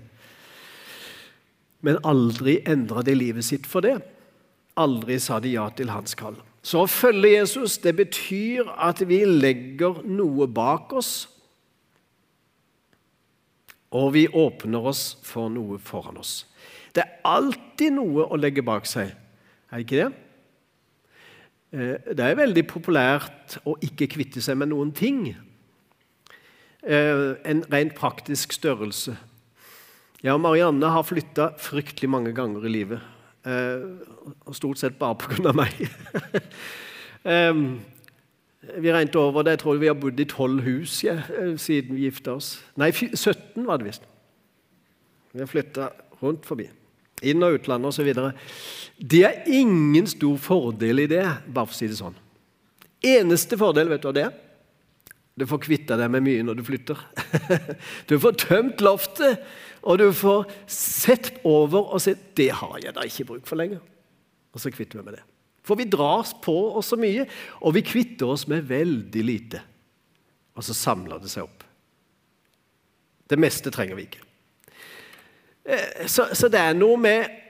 men 1.83 1.99
aldri 2.07 2.61
endra 2.63 3.03
de 3.03 3.15
livet 3.15 3.45
sitt 3.45 3.67
for 3.67 3.83
det. 3.83 3.99
Aldri 4.77 5.17
sa 5.23 5.39
de 5.41 5.55
ja 5.55 5.69
til 5.73 5.91
hans 5.93 6.17
kall. 6.19 6.37
Så 6.67 6.83
å 6.83 6.91
følge 6.91 7.37
Jesus 7.37 7.79
det 7.79 7.95
betyr 7.97 8.69
at 8.83 9.01
vi 9.07 9.23
legger 9.25 10.03
noe 10.05 10.49
bak 10.51 10.93
oss, 10.99 11.29
og 13.97 14.13
vi 14.17 14.27
åpner 14.27 14.89
oss 14.91 15.15
for 15.25 15.49
noe 15.53 15.79
foran 15.81 16.19
oss. 16.21 16.41
Det 16.93 17.05
er 17.05 17.21
alltid 17.29 17.95
noe 17.97 18.27
å 18.27 18.39
legge 18.41 18.65
bak 18.67 18.89
seg, 18.89 19.13
er 19.71 19.79
det 19.79 19.87
ikke 19.87 20.01
det? 20.03 20.11
Eh, 21.77 22.13
det 22.17 22.27
er 22.27 22.39
veldig 22.39 22.67
populært 22.69 23.59
å 23.67 23.77
ikke 23.85 24.11
kvitte 24.17 24.43
seg 24.45 24.59
med 24.59 24.73
noen 24.75 24.93
ting. 24.97 25.37
Eh, 26.83 27.35
en 27.47 27.65
rent 27.73 27.95
praktisk 27.99 28.55
størrelse. 28.55 29.17
Jeg 30.23 30.35
og 30.35 30.43
Marianne 30.43 30.91
har 30.91 31.07
flytta 31.07 31.53
fryktelig 31.61 32.11
mange 32.11 32.33
ganger 32.35 32.67
i 32.67 32.73
livet. 32.73 33.13
Eh, 33.47 33.85
og 34.47 34.57
stort 34.59 34.81
sett 34.81 34.99
bare 34.99 35.15
pga. 35.21 35.53
meg. 35.55 35.71
vi 38.83 38.93
regnet 38.93 39.17
over 39.21 39.43
det. 39.47 39.57
Jeg 39.57 39.63
tror 39.63 39.79
vi 39.83 39.91
har 39.91 39.99
bodd 39.99 40.21
i 40.21 40.27
tolv 40.31 40.65
hus 40.67 40.99
ja, 41.05 41.21
eh, 41.31 41.55
siden 41.61 41.95
vi 41.97 42.09
gifta 42.09 42.35
oss. 42.37 42.57
Nei, 42.77 42.91
17 42.93 43.67
var 43.67 43.79
det 43.79 43.93
visst. 43.93 44.09
Vi 45.33 45.45
har 45.45 45.51
flytta 45.51 45.91
rundt 46.23 46.47
forbi. 46.49 46.69
Inn- 47.23 47.45
og 47.45 47.61
utlandet 47.61 47.89
osv. 47.93 48.11
Det 48.99 49.23
er 49.25 49.47
ingen 49.47 50.07
stor 50.07 50.37
fordel 50.41 51.05
i 51.05 51.11
det, 51.11 51.25
bare 51.47 51.69
for 51.69 51.75
å 51.75 51.79
si 51.79 51.89
det 51.89 52.01
sånn. 52.01 52.17
Eneste 53.07 53.59
fordel, 53.61 53.89
vet 53.93 54.03
du 54.03 54.09
hva 54.09 54.17
det 54.17 54.27
er? 54.27 54.35
Du 55.37 55.45
får 55.45 55.61
kvitta 55.67 55.99
deg 56.01 56.09
med 56.15 56.25
mye 56.25 56.45
når 56.45 56.59
du 56.59 56.65
flytter. 56.65 57.01
Du 58.09 58.17
får 58.19 58.39
tømt 58.41 58.81
loftet, 58.81 59.43
og 59.87 60.01
du 60.01 60.09
får 60.15 60.51
sett 60.71 61.31
over 61.47 61.95
og 61.95 62.03
sett 62.03 62.33
Det 62.37 62.51
har 62.59 62.77
jeg 62.83 62.95
da 62.97 63.07
ikke 63.07 63.29
bruk 63.31 63.47
for 63.49 63.59
lenger. 63.61 63.81
Og 64.53 64.61
så 64.63 64.73
kvitter 64.75 64.99
vi 64.99 65.07
med 65.07 65.19
det. 65.19 65.23
For 65.67 65.79
vi 65.79 65.89
dras 65.91 66.33
på 66.43 66.55
oss 66.79 66.93
så 66.93 66.99
mye, 66.99 67.27
og 67.63 67.75
vi 67.75 67.83
kvitter 67.87 68.31
oss 68.35 68.47
med 68.51 68.69
veldig 68.69 69.25
lite. 69.27 69.63
Og 70.57 70.65
så 70.65 70.77
samler 70.77 71.21
det 71.23 71.31
seg 71.33 71.47
opp. 71.47 71.65
Det 73.27 73.39
meste 73.39 73.73
trenger 73.75 73.99
vi 73.99 74.07
ikke. 74.07 74.23
Eh, 75.67 76.07
så, 76.07 76.29
så 76.35 76.51
det 76.53 76.63
er 76.63 76.79
noe 76.79 76.99
med 77.01 77.43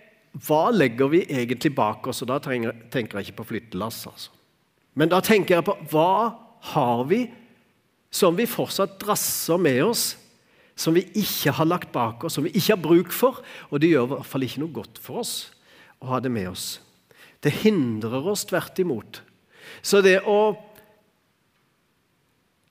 hva 0.47 0.69
legger 0.73 1.09
vi 1.13 1.23
egentlig 1.29 1.73
bak 1.77 2.09
oss? 2.09 2.23
Og 2.25 2.31
da 2.31 2.41
trenger, 2.43 2.75
tenker 2.93 3.21
jeg 3.21 3.29
ikke 3.29 3.43
på 3.43 3.51
flyttelass. 3.53 4.03
Altså. 4.09 4.33
Men 4.97 5.13
da 5.13 5.21
tenker 5.25 5.59
jeg 5.59 5.67
på 5.69 5.77
hva 5.93 6.13
har 6.73 7.05
vi 7.09 7.27
som 8.13 8.37
vi 8.37 8.49
fortsatt 8.49 8.97
drasser 9.03 9.61
med 9.61 9.83
oss, 9.85 10.05
som 10.77 10.97
vi 10.97 11.07
ikke 11.17 11.55
har 11.57 11.69
lagt 11.69 11.93
bak 11.95 12.27
oss, 12.27 12.37
som 12.37 12.45
vi 12.45 12.53
ikke 12.53 12.75
har 12.75 12.83
bruk 12.83 13.15
for. 13.15 13.41
Og 13.73 13.81
det 13.81 13.91
gjør 13.95 14.11
i 14.11 14.13
hvert 14.15 14.29
fall 14.29 14.45
ikke 14.45 14.63
noe 14.63 14.77
godt 14.77 15.01
for 15.03 15.23
oss 15.25 15.35
å 16.05 16.11
ha 16.13 16.21
det 16.21 16.33
med 16.33 16.51
oss. 16.53 16.67
Det 17.41 17.53
hindrer 17.63 18.29
oss 18.29 18.45
tvert 18.49 18.79
imot. 18.83 19.23
Så 19.83 20.05
det 20.05 20.21
å 20.29 20.57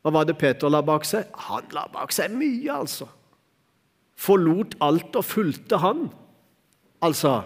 Hva 0.05 0.12
var 0.13 0.27
det 0.29 0.35
Peter 0.38 0.69
la 0.69 0.83
bak 0.85 1.01
seg? 1.09 1.31
Han 1.47 1.65
la 1.74 1.88
bak 1.89 2.12
seg 2.13 2.29
mye, 2.29 2.69
altså. 2.69 3.07
Forlot 4.21 4.75
alt 4.85 5.17
og 5.17 5.25
fulgte 5.25 5.79
han. 5.81 6.03
Altså, 7.01 7.39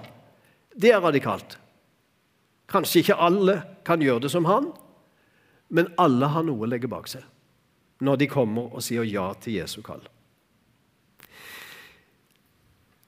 det 0.76 0.92
er 0.92 1.00
radikalt. 1.00 1.56
Kanskje 2.68 3.00
ikke 3.00 3.16
alle 3.16 3.56
kan 3.88 4.04
gjøre 4.04 4.26
det 4.28 4.34
som 4.36 4.44
han, 4.52 4.74
men 5.72 5.88
alle 5.96 6.28
har 6.36 6.44
noe 6.44 6.68
å 6.68 6.70
legge 6.70 6.92
bak 6.92 7.08
seg 7.08 7.24
når 8.04 8.20
de 8.22 8.28
kommer 8.32 8.76
og 8.76 8.84
sier 8.84 9.08
ja 9.08 9.30
til 9.44 9.58
Jesu 9.60 9.80
kall. 9.84 10.04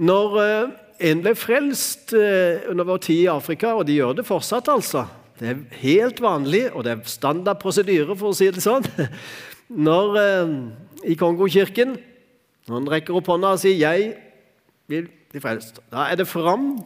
Når 0.02 0.38
eh, 0.42 0.72
en 1.12 1.22
ble 1.22 1.34
frelst 1.38 2.14
eh, 2.18 2.64
under 2.72 2.88
vår 2.88 3.02
tid 3.06 3.24
i 3.24 3.32
Afrika, 3.32 3.76
og 3.78 3.86
de 3.88 4.00
gjør 4.00 4.18
det 4.18 4.28
fortsatt, 4.28 4.70
altså 4.70 5.06
Det 5.40 5.50
er 5.50 5.62
helt 5.82 6.22
vanlig, 6.22 6.68
og 6.74 6.84
det 6.86 6.92
er 6.92 7.10
standard 7.10 7.60
prosedyre, 7.62 8.16
for 8.18 8.30
å 8.30 8.38
si 8.38 8.50
det 8.54 8.62
sånn. 8.62 8.86
Når 9.88 10.18
eh, 10.22 10.56
i 11.14 11.18
Kongokirken 11.18 11.96
han 12.70 12.90
rekker 12.90 13.18
opp 13.18 13.28
hånda 13.28 13.56
og 13.56 13.60
sier 13.60 13.78
'Jeg 13.78 14.14
vil 14.88 15.08
bli 15.32 15.40
frelst', 15.42 15.82
da 15.92 16.06
er 16.12 16.16
det 16.16 16.28
fram 16.30 16.84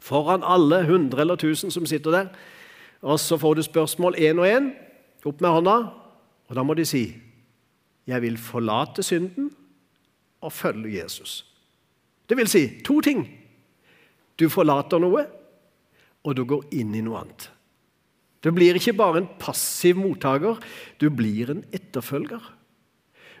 foran 0.00 0.44
alle 0.44 0.84
hundre 0.84 1.20
eller 1.20 1.36
tusen 1.36 1.70
som 1.70 1.86
sitter 1.86 2.10
der. 2.10 2.28
Og 3.02 3.20
så 3.20 3.36
får 3.36 3.54
du 3.54 3.62
spørsmål 3.62 4.14
én 4.18 4.38
og 4.38 4.46
én. 4.46 4.72
Opp 5.24 5.40
med 5.40 5.50
hånda. 5.50 5.76
Og 6.48 6.56
da 6.56 6.62
må 6.62 6.74
de 6.74 6.84
si 6.84 7.16
'Jeg 8.06 8.22
vil 8.22 8.38
forlate 8.38 9.02
synden 9.02 9.50
og 10.40 10.52
følge 10.52 11.04
Jesus'. 11.04 11.49
Det 12.30 12.38
vil 12.38 12.50
si 12.50 12.62
to 12.86 13.00
ting. 13.02 13.24
Du 14.38 14.46
forlater 14.48 15.02
noe, 15.02 15.24
og 16.22 16.36
du 16.36 16.44
går 16.46 16.68
inn 16.78 16.94
i 16.94 17.02
noe 17.02 17.24
annet. 17.24 17.48
Du 18.40 18.52
blir 18.54 18.78
ikke 18.78 18.94
bare 18.96 19.20
en 19.20 19.28
passiv 19.40 19.98
mottaker, 20.00 20.60
du 21.02 21.10
blir 21.12 21.50
en 21.52 21.64
etterfølger. 21.74 22.40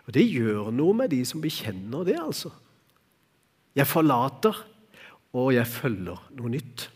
Og 0.06 0.12
Det 0.12 0.26
gjør 0.26 0.72
noe 0.74 0.96
med 0.96 1.12
de 1.14 1.22
som 1.24 1.40
bekjenner 1.40 2.04
det, 2.04 2.18
altså. 2.18 2.50
Jeg 3.78 3.86
forlater, 3.86 4.56
og 5.32 5.52
jeg 5.54 5.70
følger 5.70 6.18
noe 6.34 6.50
nytt. 6.50 6.88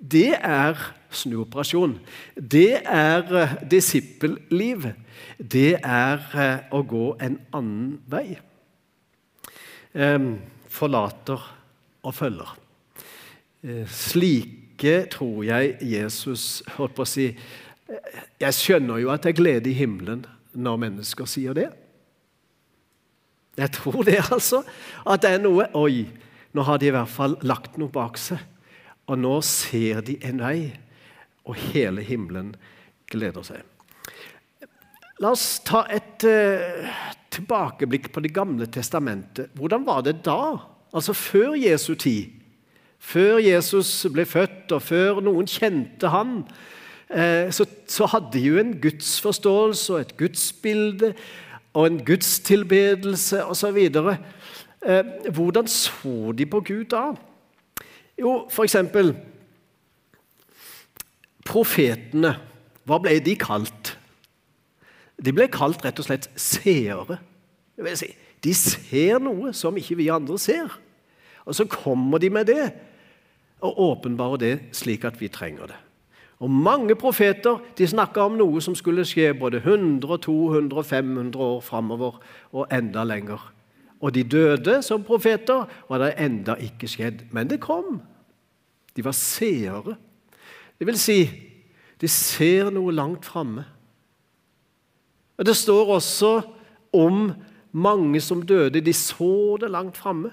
Det 0.00 0.32
er 0.34 0.74
snuoperasjon. 1.14 1.94
Det 2.34 2.80
er 2.82 3.30
uh, 3.30 3.54
disippelliv. 3.70 4.88
Det 5.38 5.76
er 5.78 6.24
uh, 6.34 6.74
å 6.74 6.82
gå 6.82 7.04
en 7.22 7.36
annen 7.54 7.98
vei. 8.10 8.40
Um, 9.94 10.40
forlater 10.70 11.42
og 12.06 12.14
følger. 12.16 12.54
Uh, 13.64 13.84
slike 13.90 14.94
tror 15.12 15.42
jeg 15.44 15.76
Jesus 15.84 16.62
holdt 16.78 16.94
på 16.96 17.04
å 17.04 17.08
si 17.08 17.26
Jeg 18.40 18.56
skjønner 18.56 19.02
jo 19.02 19.10
at 19.12 19.26
det 19.26 19.34
er 19.34 19.40
glede 19.40 19.68
i 19.68 19.76
himmelen 19.76 20.22
når 20.56 20.78
mennesker 20.86 21.28
sier 21.28 21.54
det. 21.58 21.68
Jeg 23.58 23.72
tror 23.76 24.06
det, 24.06 24.16
altså. 24.32 24.62
At 25.04 25.22
det 25.22 25.34
er 25.34 25.42
noe 25.42 25.66
Oi, 25.76 26.06
nå 26.56 26.64
har 26.66 26.80
de 26.80 26.88
i 26.88 26.94
hvert 26.94 27.12
fall 27.12 27.36
lagt 27.46 27.76
noe 27.78 27.92
bak 27.92 28.18
seg. 28.18 28.40
Og 29.10 29.18
nå 29.18 29.34
ser 29.44 30.04
de 30.06 30.16
en 30.26 30.40
vei, 30.42 30.70
og 31.44 31.58
hele 31.72 32.04
himmelen 32.06 32.54
gleder 33.10 33.46
seg. 33.46 33.69
La 35.20 35.34
oss 35.34 35.58
ta 35.68 35.82
et 35.92 36.24
uh, 36.24 36.88
tilbakeblikk 37.32 38.08
på 38.12 38.22
Det 38.24 38.32
gamle 38.32 38.64
testamentet. 38.72 39.50
Hvordan 39.52 39.84
var 39.84 40.00
det 40.06 40.22
da? 40.24 40.56
Altså 40.96 41.12
før 41.12 41.58
Jesu 41.60 41.94
tid. 41.94 42.32
Før 42.98 43.36
Jesus 43.38 44.06
ble 44.12 44.24
født, 44.28 44.72
og 44.72 44.82
før 44.82 45.20
noen 45.24 45.48
kjente 45.48 46.08
han, 46.08 46.40
uh, 47.12 47.52
så, 47.52 47.68
så 47.84 48.08
hadde 48.08 48.32
de 48.38 48.46
jo 48.46 48.58
en 48.62 48.72
gudsforståelse 48.80 49.92
og 49.92 50.00
et 50.00 50.16
gudsbilde 50.16 51.12
og 51.76 51.86
en 51.86 52.00
gudstilbedelse 52.04 53.44
osv. 53.44 53.78
Uh, 54.00 55.04
hvordan 55.28 55.68
så 55.68 56.32
de 56.32 56.48
på 56.48 56.64
Gud 56.64 56.84
da? 56.96 57.10
Jo, 58.20 58.38
eksempel 58.64 59.12
Profetene, 61.44 62.36
hva 62.86 63.00
ble 63.02 63.18
de 63.24 63.32
kalt? 63.40 63.96
De 65.20 65.32
ble 65.36 65.48
kalt 65.52 65.82
rett 65.84 66.00
og 66.00 66.06
slett 66.06 66.30
seere. 66.40 67.18
Det 67.76 67.84
vil 67.84 67.98
si, 68.00 68.08
de 68.44 68.54
ser 68.56 69.20
noe 69.22 69.52
som 69.56 69.76
ikke 69.76 69.98
vi 70.00 70.08
andre 70.12 70.38
ser. 70.40 70.72
Og 71.44 71.56
så 71.56 71.66
kommer 71.68 72.20
de 72.22 72.30
med 72.32 72.48
det 72.48 72.70
og 73.60 73.78
åpenbarer 73.84 74.40
det 74.40 74.54
slik 74.76 75.04
at 75.04 75.18
vi 75.20 75.28
trenger 75.28 75.72
det. 75.72 75.78
Og 76.40 76.50
Mange 76.50 76.94
profeter 76.96 77.58
de 77.76 77.86
snakka 77.88 78.24
om 78.24 78.38
noe 78.40 78.62
som 78.64 78.74
skulle 78.76 79.04
skje 79.04 79.34
både 79.36 79.60
100, 79.60 80.16
200 80.24 80.84
500 80.84 81.36
år 81.36 81.60
framover, 81.60 82.20
og 82.52 82.66
enda 82.72 83.04
lenger. 83.04 83.42
Og 84.00 84.14
de 84.14 84.24
døde 84.24 84.82
som 84.82 85.04
profeter, 85.04 85.66
og 85.88 85.98
det 86.00 86.14
har 86.14 86.24
enda 86.24 86.54
ikke 86.56 86.88
skjedd. 86.88 87.26
Men 87.30 87.50
det 87.50 87.60
kom. 87.60 88.00
De 88.96 89.04
var 89.04 89.12
seere. 89.12 89.96
Det 90.78 90.86
vil 90.88 90.98
si, 90.98 91.28
de 92.00 92.08
ser 92.08 92.70
noe 92.72 92.92
langt 92.92 93.28
framme. 93.28 93.66
Det 95.46 95.56
står 95.56 95.94
også 95.96 96.32
om 96.92 97.32
mange 97.72 98.20
som 98.20 98.42
døde. 98.42 98.80
De 98.80 98.92
så 98.92 99.56
det 99.60 99.70
langt 99.70 99.96
framme. 99.96 100.32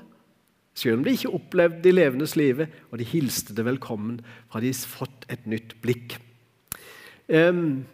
Selv 0.77 0.99
om 0.99 1.03
de 1.03 1.15
ikke 1.15 1.33
opplevde 1.33 1.81
de 1.83 1.91
levendes 1.91 2.35
livet, 2.35 2.69
og 2.91 2.99
de 2.99 3.07
hilste 3.07 3.55
det 3.55 3.65
velkommen 3.65 4.19
fra 4.51 4.61
de 4.61 4.73
fått 4.73 5.25
et 5.29 5.47
nytt 5.49 5.73
blikk. 5.81 6.19
Um, 7.27 7.85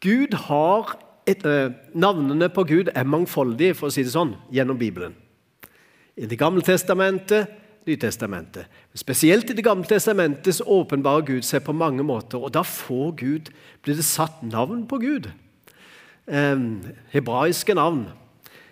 Gud 0.00 0.32
har 0.46 0.96
et, 1.28 1.44
uh, 1.44 1.74
Navnene 1.94 2.48
på 2.48 2.64
Gud 2.64 2.88
er 2.94 3.04
mangfoldige, 3.04 3.74
for 3.74 3.90
å 3.90 3.92
si 3.92 4.06
det 4.06 4.14
sånn, 4.14 4.36
gjennom 4.50 4.78
Bibelen. 4.78 5.14
I 6.16 6.26
Det 6.26 6.38
gamle 6.38 6.64
testamentet 6.64 7.62
Nytestamentet. 7.86 8.66
Spesielt 8.98 9.50
i 9.50 9.54
Det 9.54 9.62
gamle 9.62 9.86
testamentet 9.86 10.56
så 10.56 10.64
åpenbarer 10.66 11.22
Gud 11.22 11.44
seg 11.46 11.62
på 11.62 11.72
mange 11.72 12.02
måter. 12.02 12.38
og 12.38 12.52
Da 12.52 12.62
får 12.62 13.12
Gud, 13.16 13.50
blir 13.82 13.94
det 13.94 14.04
satt 14.04 14.42
navn 14.42 14.86
på 14.86 14.98
Gud. 14.98 15.30
Eh, 16.26 16.58
hebraiske 17.12 17.74
navn 17.78 18.08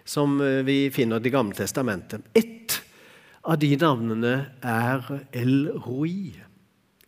som 0.05 0.41
eh, 0.43 0.65
vi 0.67 0.91
finner 0.91 1.21
i 1.21 1.23
Det 1.23 1.31
gamle 1.31 1.55
testamentet. 1.55 2.25
Ett 2.35 2.81
av 3.45 3.61
de 3.63 3.77
navnene 3.79 4.35
er 4.59 5.05
El 5.33 5.69
Roi. 5.87 6.35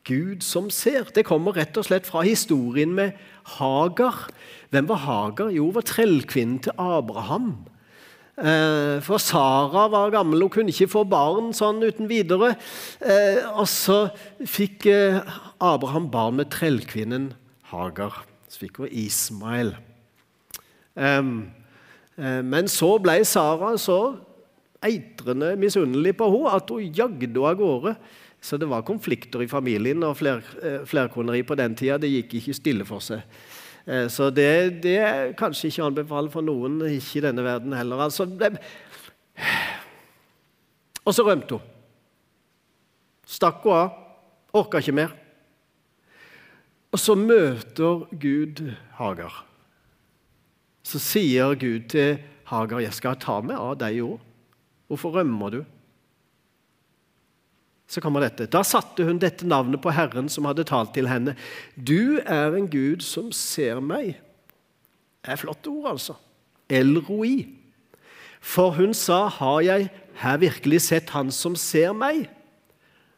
Gud 0.06 0.44
som 0.46 0.70
ser. 0.70 1.08
Det 1.10 1.26
kommer 1.26 1.56
rett 1.56 1.74
og 1.76 1.88
slett 1.88 2.06
fra 2.06 2.22
historien 2.22 2.92
med 2.94 3.16
Hagar. 3.58 4.28
Hvem 4.70 4.86
var 4.86 5.02
Hagar? 5.02 5.50
Jo, 5.50 5.72
var 5.74 5.82
trellkvinnen 5.82 6.60
til 6.62 6.78
Abraham. 6.78 7.66
Eh, 8.38 9.02
for 9.02 9.18
Sara 9.18 9.88
var 9.90 10.14
gammel 10.14 10.46
og 10.46 10.52
kunne 10.54 10.70
ikke 10.70 10.92
få 10.92 11.02
barn 11.10 11.50
sånn 11.56 11.82
uten 11.82 12.06
videre. 12.06 12.52
Eh, 13.02 13.42
og 13.56 13.66
så 13.66 14.04
fikk 14.46 14.86
Abraham 15.58 16.06
barn 16.12 16.38
med 16.38 16.54
trellkvinnen 16.54 17.32
Hagar. 17.72 18.22
Så 18.46 18.62
fikk 18.62 18.84
hun 18.84 18.94
Ismael. 18.94 19.74
Men 20.96 22.68
så 22.72 22.94
ble 23.04 23.18
Sara 23.28 23.74
så 23.80 23.98
eitrende 24.86 25.50
misunnelig 25.60 26.14
på 26.16 26.28
henne 26.32 26.54
at 26.56 26.70
hun 26.72 26.86
jagde 26.88 27.26
henne 27.26 27.50
av 27.50 27.58
gårde. 27.60 27.92
Så 28.40 28.56
det 28.60 28.68
var 28.70 28.86
konflikter 28.86 29.42
i 29.42 29.50
familien 29.50 30.04
og 30.06 30.16
fler, 30.16 30.40
flerkoneri 30.88 31.42
på 31.44 31.56
den 31.58 31.76
tida. 31.76 31.98
Det 32.00 32.12
gikk 32.12 32.38
ikke 32.38 32.56
stille 32.56 32.88
for 32.88 33.04
seg. 33.04 33.24
Eh, 33.86 34.08
så 34.10 34.30
det, 34.30 34.82
det 34.82 34.96
er 34.98 35.32
kanskje 35.38 35.70
ikke 35.70 35.86
anbefalt 35.86 36.32
for 36.34 36.44
noen, 36.44 36.80
ikke 36.90 37.20
i 37.20 37.24
denne 37.28 37.44
verden 37.46 37.76
heller. 37.76 38.02
Altså, 38.08 38.26
det... 38.26 38.56
Og 41.06 41.14
så 41.14 41.22
rømte 41.22 41.58
hun. 41.58 41.72
Stakk 43.26 43.62
hun 43.62 43.76
av. 43.76 44.02
Orka 44.56 44.80
ikke 44.82 44.96
mer. 44.96 45.14
Og 46.90 46.98
så 46.98 47.14
møter 47.18 48.06
Gud 48.18 48.62
Hagar. 48.98 49.45
Så 50.86 51.00
sier 51.02 51.56
Gud 51.58 51.88
til 51.90 52.18
Hagar, 52.46 52.78
'Jeg 52.78 52.94
skal 52.94 53.16
ta 53.18 53.40
meg 53.40 53.56
av 53.56 53.78
deg 53.78 54.02
òg. 54.02 54.20
Hvorfor 54.86 55.18
rømmer 55.18 55.50
du?' 55.50 55.64
Så 57.88 58.00
kommer 58.00 58.20
dette. 58.20 58.46
Da 58.46 58.62
satte 58.62 59.04
hun 59.04 59.18
dette 59.18 59.46
navnet 59.46 59.80
på 59.82 59.90
Herren 59.94 60.28
som 60.28 60.44
hadde 60.44 60.64
talt 60.66 60.94
til 60.94 61.06
henne. 61.06 61.36
Du 61.78 62.18
er 62.26 62.54
en 62.56 62.66
Gud 62.66 63.00
som 63.00 63.30
ser 63.32 63.80
meg. 63.80 64.18
Det 65.22 65.32
er 65.32 65.36
flotte 65.36 65.70
ord, 65.70 65.90
altså. 65.90 66.16
Elroi. 66.68 67.46
For 68.40 68.70
hun 68.70 68.94
sa, 68.94 69.28
har 69.28 69.60
jeg 69.60 69.90
her 70.14 70.36
virkelig 70.36 70.80
sett 70.80 71.10
Han 71.10 71.30
som 71.30 71.56
ser 71.56 71.92
meg? 71.92 72.28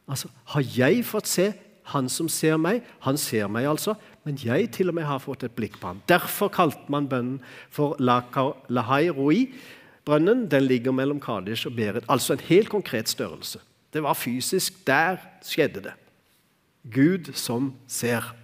Altså, 0.09 0.29
Har 0.45 0.61
jeg 0.61 1.05
fått 1.05 1.27
se 1.27 1.53
han 1.89 2.09
som 2.09 2.29
ser 2.29 2.57
meg? 2.57 2.83
Han 3.01 3.17
ser 3.17 3.49
meg, 3.49 3.67
altså. 3.67 3.95
Men 4.29 4.37
jeg 4.45 4.67
til 4.77 4.91
og 4.93 4.99
med 4.99 5.07
har 5.09 5.23
fått 5.25 5.47
et 5.47 5.55
blikk 5.57 5.79
på 5.81 5.89
ham. 5.89 6.03
Derfor 6.05 6.51
kalte 6.53 6.93
man 6.93 7.07
bønnen 7.09 7.39
for 7.73 7.97
Lahai 7.97 9.09
Roi. 9.09 9.47
Brønnen 10.05 10.43
den 10.53 10.67
ligger 10.69 10.93
mellom 10.93 11.21
Kadesh 11.21 11.65
og 11.71 11.79
Beret. 11.79 12.05
Altså 12.13 12.37
en 12.37 12.45
helt 12.51 12.69
konkret 12.69 13.09
størrelse. 13.09 13.63
Det 13.93 14.03
var 14.05 14.19
fysisk. 14.21 14.83
Der 14.87 15.17
skjedde 15.41 15.87
det. 15.87 15.95
Gud 16.93 17.33
som 17.33 17.73
ser. 17.89 18.35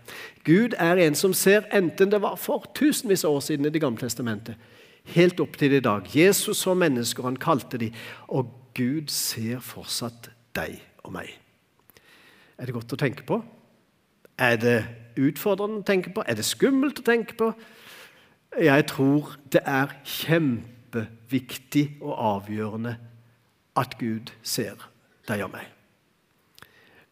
Gud 0.44 0.73
er 0.81 1.05
en 1.05 1.14
som 1.14 1.37
ser, 1.37 1.68
enten 1.73 2.11
det 2.12 2.23
var 2.25 2.40
for 2.40 2.64
tusenvis 2.75 3.25
av 3.25 3.37
år 3.37 3.44
siden 3.44 3.68
i 3.68 3.73
Det 3.73 3.81
gamle 3.81 4.01
testamentet, 4.01 4.57
helt 5.05 5.40
opp 5.40 5.57
til 5.61 5.73
i 5.73 5.85
dag. 5.85 6.09
Jesus 6.16 6.64
så 6.64 6.75
mennesker, 6.75 7.23
han 7.25 7.37
kalte 7.37 7.79
de, 7.79 7.92
og 8.29 8.49
Gud 8.75 9.09
ser 9.09 9.61
fortsatt 9.61 10.33
deg 10.57 10.81
og 11.05 11.12
meg. 11.12 11.29
Er 12.59 12.66
det 12.66 12.75
godt 12.75 12.92
å 12.92 13.01
tenke 13.01 13.25
på? 13.25 13.42
Er 14.38 14.57
det 14.57 14.79
utfordrende 15.20 15.83
å 15.83 15.87
tenke 15.87 16.12
på? 16.14 16.24
Er 16.27 16.38
det 16.38 16.46
skummelt 16.46 17.00
å 17.03 17.07
tenke 17.07 17.37
på? 17.38 17.50
Jeg 18.61 18.87
tror 18.90 19.35
det 19.50 19.62
er 19.66 19.94
kjempeviktig 20.07 21.87
og 22.03 22.14
avgjørende 22.14 22.96
at 23.79 23.96
Gud 23.98 24.31
ser 24.46 24.79
deg 25.29 25.42
og 25.46 25.55
meg. 25.57 25.70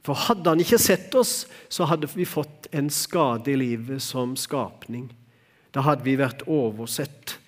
For 0.03 0.19
hadde 0.19 0.51
han 0.51 0.63
ikke 0.63 0.81
sett 0.83 1.15
oss, 1.19 1.45
så 1.71 1.87
hadde 1.91 2.11
vi 2.15 2.27
fått 2.27 2.67
en 2.75 2.91
skade 2.91 3.53
i 3.53 3.59
livet 3.59 4.03
som 4.03 4.35
skapning. 4.39 5.11
Da 5.75 5.85
hadde 5.87 6.07
vi 6.07 6.19
vært 6.19 6.43
oversett. 6.51 7.39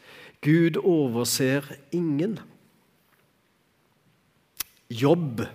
Gud 0.45 0.79
overser 0.79 1.67
ingen. 1.95 2.38
Jobb. 4.88 5.47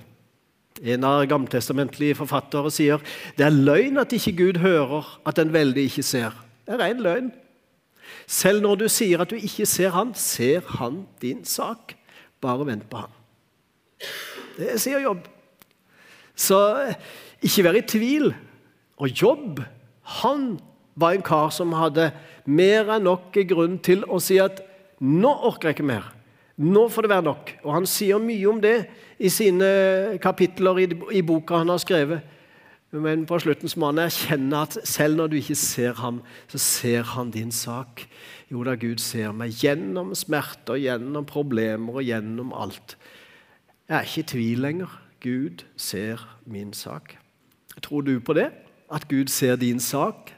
En 0.79 1.03
av 1.03 1.25
gammeltestamentlige 1.27 2.15
forfattere 2.15 2.71
sier 2.71 3.03
det 3.37 3.45
er 3.47 3.55
løgn 3.55 3.99
at 3.99 4.13
ikke 4.15 4.35
Gud 4.37 4.59
hører 4.63 5.07
at 5.27 5.39
den 5.39 5.51
veldige 5.53 5.91
ikke 5.91 6.05
ser. 6.07 6.35
Det 6.65 6.77
er 6.77 6.83
ren 6.83 7.03
løgn. 7.03 7.31
Selv 8.29 8.63
når 8.63 8.83
du 8.83 8.87
sier 8.91 9.21
at 9.21 9.31
du 9.31 9.35
ikke 9.35 9.67
ser 9.67 9.91
han, 9.95 10.13
ser 10.15 10.61
han 10.79 11.03
din 11.21 11.43
sak. 11.45 11.95
Bare 12.41 12.67
vent 12.67 12.87
på 12.89 13.03
han. 13.03 13.15
Det 14.59 14.77
sier 14.79 15.01
Jobb. 15.03 15.25
Så 16.39 16.59
ikke 17.43 17.65
vær 17.67 17.79
i 17.79 17.83
tvil. 17.83 18.31
Og 18.99 19.11
Jobb, 19.11 19.63
han 20.21 20.59
var 20.99 21.15
en 21.15 21.25
kar 21.25 21.51
som 21.55 21.75
hadde 21.75 22.09
mer 22.45 22.89
enn 22.95 23.07
nok 23.07 23.35
grunn 23.49 23.77
til 23.83 24.05
å 24.07 24.19
si 24.23 24.39
at 24.39 24.63
'nå 24.99 25.31
orker 25.47 25.69
jeg 25.69 25.79
ikke 25.79 25.91
mer'. 25.91 26.18
Nå 26.59 26.87
får 26.91 27.05
det 27.05 27.11
være 27.13 27.27
nok. 27.29 27.53
Og 27.63 27.71
han 27.73 27.87
sier 27.87 28.19
mye 28.19 28.49
om 28.51 28.59
det 28.61 28.75
i 29.19 29.31
sine 29.31 29.69
kapitler 30.21 30.81
i, 30.83 30.87
i 31.19 31.23
boka 31.23 31.61
han 31.61 31.71
har 31.71 31.79
skrevet. 31.79 32.35
Men 32.91 33.25
på 33.29 33.37
slutten 33.39 33.69
må 33.77 33.91
han 33.91 34.01
erkjenne 34.01 34.63
at 34.65 34.79
selv 34.87 35.19
når 35.19 35.29
du 35.29 35.35
ikke 35.37 35.55
ser 35.55 35.93
ham, 36.01 36.23
så 36.49 36.57
ser 36.57 37.05
han 37.13 37.29
din 37.31 37.51
sak. 37.53 38.01
Jo 38.49 38.63
da, 38.65 38.73
Gud 38.79 38.97
ser 39.03 39.31
meg 39.37 39.53
gjennom 39.61 40.15
smerter, 40.17 40.79
gjennom 40.81 41.27
problemer 41.29 42.01
og 42.01 42.07
gjennom 42.07 42.51
alt. 42.57 42.97
Jeg 43.87 43.97
er 43.97 44.09
ikke 44.09 44.23
i 44.23 44.29
tvil 44.33 44.65
lenger. 44.65 44.97
Gud 45.21 45.63
ser 45.77 46.25
min 46.49 46.73
sak. 46.73 47.13
Tror 47.81 48.01
du 48.01 48.17
på 48.19 48.33
det? 48.33 48.49
At 48.91 49.07
Gud 49.07 49.29
ser 49.29 49.55
din 49.55 49.79
sak? 49.79 50.33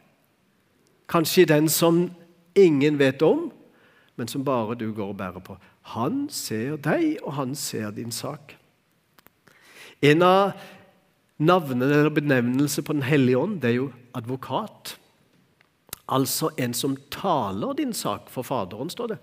Kanskje 1.09 1.47
den 1.47 1.69
som 1.69 2.09
ingen 2.55 2.99
vet 2.99 3.21
om, 3.21 3.51
men 4.15 4.27
som 4.27 4.43
bare 4.45 4.75
du 4.75 4.91
går 4.93 5.13
og 5.13 5.17
bærer 5.17 5.39
på. 5.39 5.55
Han 5.81 6.27
ser 6.29 6.77
deg, 6.77 7.17
og 7.23 7.33
han 7.33 7.55
ser 7.55 7.91
din 7.95 8.11
sak. 8.11 8.55
En 10.01 10.21
av 10.25 10.53
navnene 11.41 11.89
eller 11.89 12.13
benevnelsene 12.13 12.85
på 12.85 12.93
Den 12.93 13.05
hellige 13.05 13.37
ånd 13.37 13.59
det 13.61 13.69
er 13.71 13.77
jo 13.79 13.91
advokat. 14.17 14.95
Altså 16.11 16.51
en 16.59 16.73
som 16.73 16.97
taler 17.11 17.73
din 17.73 17.93
sak 17.93 18.29
for 18.29 18.45
Faderen, 18.45 18.89
står 18.89 19.13
det. 19.13 19.17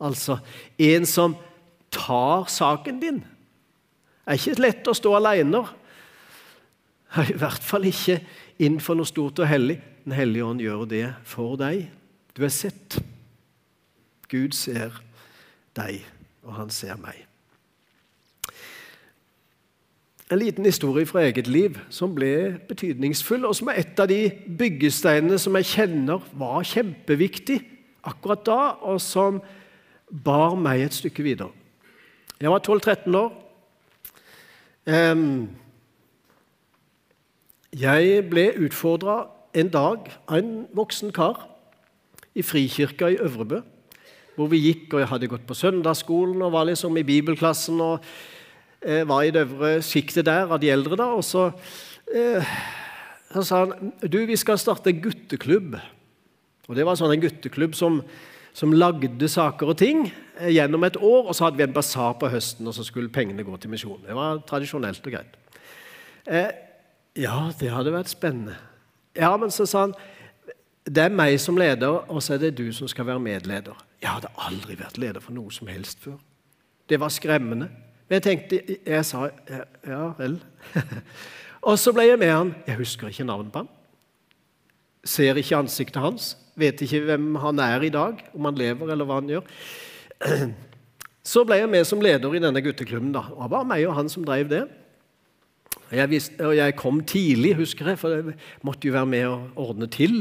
Altså 0.00 0.38
en 0.78 1.06
som 1.06 1.36
tar 1.90 2.44
saken 2.52 3.00
din 3.00 3.24
det 4.26 4.34
er 4.34 4.40
ikke 4.40 4.62
lett 4.64 4.88
å 4.90 4.92
stå 4.98 5.10
alene. 5.14 5.60
I 7.30 7.36
hvert 7.38 7.62
fall 7.62 7.84
ikke 7.86 8.16
innenfor 8.58 8.98
noe 8.98 9.06
stort 9.06 9.38
og 9.38 9.46
hellig. 9.46 9.76
Den 10.02 10.16
hellige 10.18 10.48
ånd 10.48 10.64
gjør 10.64 10.82
det 10.90 11.04
for 11.22 11.54
deg. 11.60 11.84
Du 12.34 12.42
er 12.42 12.50
sett. 12.50 12.98
Gud 14.26 14.56
ser 14.58 14.98
deg, 15.76 16.02
og 16.46 16.56
han 16.56 16.70
ser 16.72 16.96
meg. 17.00 17.22
En 20.26 20.40
liten 20.40 20.64
historie 20.66 21.06
fra 21.06 21.22
eget 21.22 21.46
liv 21.46 21.76
som 21.90 22.14
ble 22.14 22.58
betydningsfull, 22.68 23.44
og 23.46 23.54
som 23.54 23.70
er 23.70 23.78
et 23.84 24.00
av 24.02 24.08
de 24.10 24.24
byggesteinene 24.58 25.38
som 25.38 25.54
jeg 25.60 25.68
kjenner 25.70 26.24
var 26.34 26.66
kjempeviktig 26.66 27.60
akkurat 28.06 28.42
da, 28.46 28.58
og 28.82 28.98
som 29.02 29.38
bar 30.10 30.56
meg 30.58 30.82
et 30.82 30.98
stykke 30.98 31.22
videre. 31.22 31.50
Jeg 32.40 32.50
var 32.50 32.58
12-13 32.58 33.16
år. 33.16 33.30
Jeg 37.76 38.26
ble 38.30 38.44
utfordra 38.66 39.16
en 39.56 39.70
dag 39.72 40.10
av 40.28 40.36
en 40.38 40.52
voksen 40.76 41.14
kar 41.16 41.46
i 42.34 42.42
Frikirka 42.42 43.08
i 43.14 43.18
Øvrebø. 43.22 43.62
Hvor 44.36 44.50
vi 44.52 44.60
gikk, 44.60 44.94
og 44.94 45.00
jeg 45.00 45.10
hadde 45.10 45.30
gått 45.32 45.46
på 45.48 45.56
søndagsskolen 45.56 46.42
og 46.44 46.52
var 46.52 46.68
liksom 46.68 46.96
i 47.00 47.06
bibelklassen. 47.06 47.80
og 47.80 48.04
eh, 48.82 49.02
var 49.08 49.24
i 49.24 49.32
det 49.32 49.46
øvre 49.46 49.82
sjiktet 49.82 50.26
der 50.26 50.52
av 50.52 50.60
de 50.60 50.70
eldre. 50.70 50.96
da, 50.96 51.10
og 51.16 51.24
så, 51.24 51.50
eh, 52.14 52.54
så 53.32 53.42
sa 53.42 53.64
han 53.64 53.92
du, 54.00 54.26
vi 54.26 54.36
skal 54.36 54.58
starte 54.58 54.90
en 54.90 55.02
gutteklubb. 55.02 55.76
Og 56.68 56.76
Det 56.76 56.84
var 56.84 56.96
sånn 56.96 57.12
en 57.14 57.20
gutteklubb 57.20 57.74
som, 57.74 58.02
som 58.52 58.72
lagde 58.72 59.28
saker 59.28 59.72
og 59.72 59.78
ting 59.78 60.10
Eh, 60.36 60.52
gjennom 60.52 60.84
et 60.84 60.96
år, 61.00 61.30
og 61.30 61.34
så 61.34 61.46
hadde 61.46 61.56
vi 61.56 61.64
en 61.64 61.72
basar 61.72 62.16
på 62.20 62.28
høsten, 62.28 62.66
og 62.68 62.74
så 62.76 62.84
skulle 62.84 63.12
pengene 63.12 63.44
gå 63.44 63.56
til 63.56 63.72
misjonen. 63.72 64.04
Det 64.04 64.16
var 64.16 64.42
tradisjonelt 64.48 65.06
og 65.08 65.14
greit. 65.14 65.38
Eh, 66.26 66.50
ja, 67.16 67.38
det 67.56 67.70
hadde 67.72 67.94
vært 67.94 68.12
spennende. 68.12 68.56
Ja, 69.16 69.32
men 69.40 69.50
så 69.54 69.64
sa 69.64 69.86
han 69.86 69.94
det 70.86 71.02
er 71.02 71.14
meg 71.14 71.34
som 71.42 71.56
leder, 71.58 72.04
og 72.06 72.22
så 72.22 72.36
er 72.36 72.44
det 72.44 72.56
du 72.58 72.68
som 72.72 72.88
skal 72.88 73.08
være 73.08 73.20
medleder. 73.20 73.74
Jeg 74.02 74.10
hadde 74.10 74.30
aldri 74.38 74.76
vært 74.78 74.98
leder 75.02 75.22
for 75.22 75.34
noe 75.34 75.50
som 75.50 75.66
helst 75.66 75.98
før. 76.04 76.18
Det 76.86 77.00
var 77.02 77.10
skremmende. 77.10 77.68
Men 78.06 78.20
jeg 78.20 78.22
tenkte, 78.22 78.60
jeg 78.86 79.06
sa 79.06 79.24
ja, 79.86 80.12
vel. 80.18 80.38
og 81.68 81.78
så 81.82 81.90
ble 81.94 82.06
jeg 82.06 82.20
med 82.22 82.30
han. 82.30 82.54
Jeg 82.68 82.78
husker 82.78 83.10
ikke 83.10 83.26
navnet 83.26 83.50
på 83.52 83.64
han. 83.64 83.72
Ser 85.06 85.38
ikke 85.42 85.58
ansiktet 85.58 86.02
hans. 86.02 86.36
Vet 86.56 86.80
ikke 86.86 87.02
hvem 87.08 87.34
han 87.42 87.58
er 87.60 87.82
i 87.82 87.90
dag, 87.92 88.22
om 88.34 88.46
han 88.46 88.58
lever 88.58 88.94
eller 88.94 89.08
hva 89.08 89.18
han 89.18 89.34
gjør. 89.34 89.50
Så 91.26 91.42
ble 91.42 91.58
jeg 91.58 91.68
med 91.68 91.82
som 91.88 91.98
leder 92.00 92.34
i 92.38 92.40
denne 92.40 92.62
gutteklubben. 92.62 93.10
da. 93.12 93.24
Det 93.26 93.50
var 93.50 93.66
meg 93.66 93.82
og 93.88 93.96
han 93.98 94.08
som 94.08 94.24
drev 94.24 94.46
det. 94.52 94.62
Jeg, 95.92 96.10
visste, 96.10 96.40
og 96.42 96.56
jeg 96.56 96.74
kom 96.78 97.02
tidlig, 97.06 97.52
husker 97.60 97.92
jeg, 97.92 97.98
for 98.00 98.16
jeg 98.16 98.34
måtte 98.66 98.88
jo 98.88 98.94
være 98.96 99.06
med 99.06 99.26
og 99.30 99.60
ordne 99.68 99.86
til. 99.86 100.16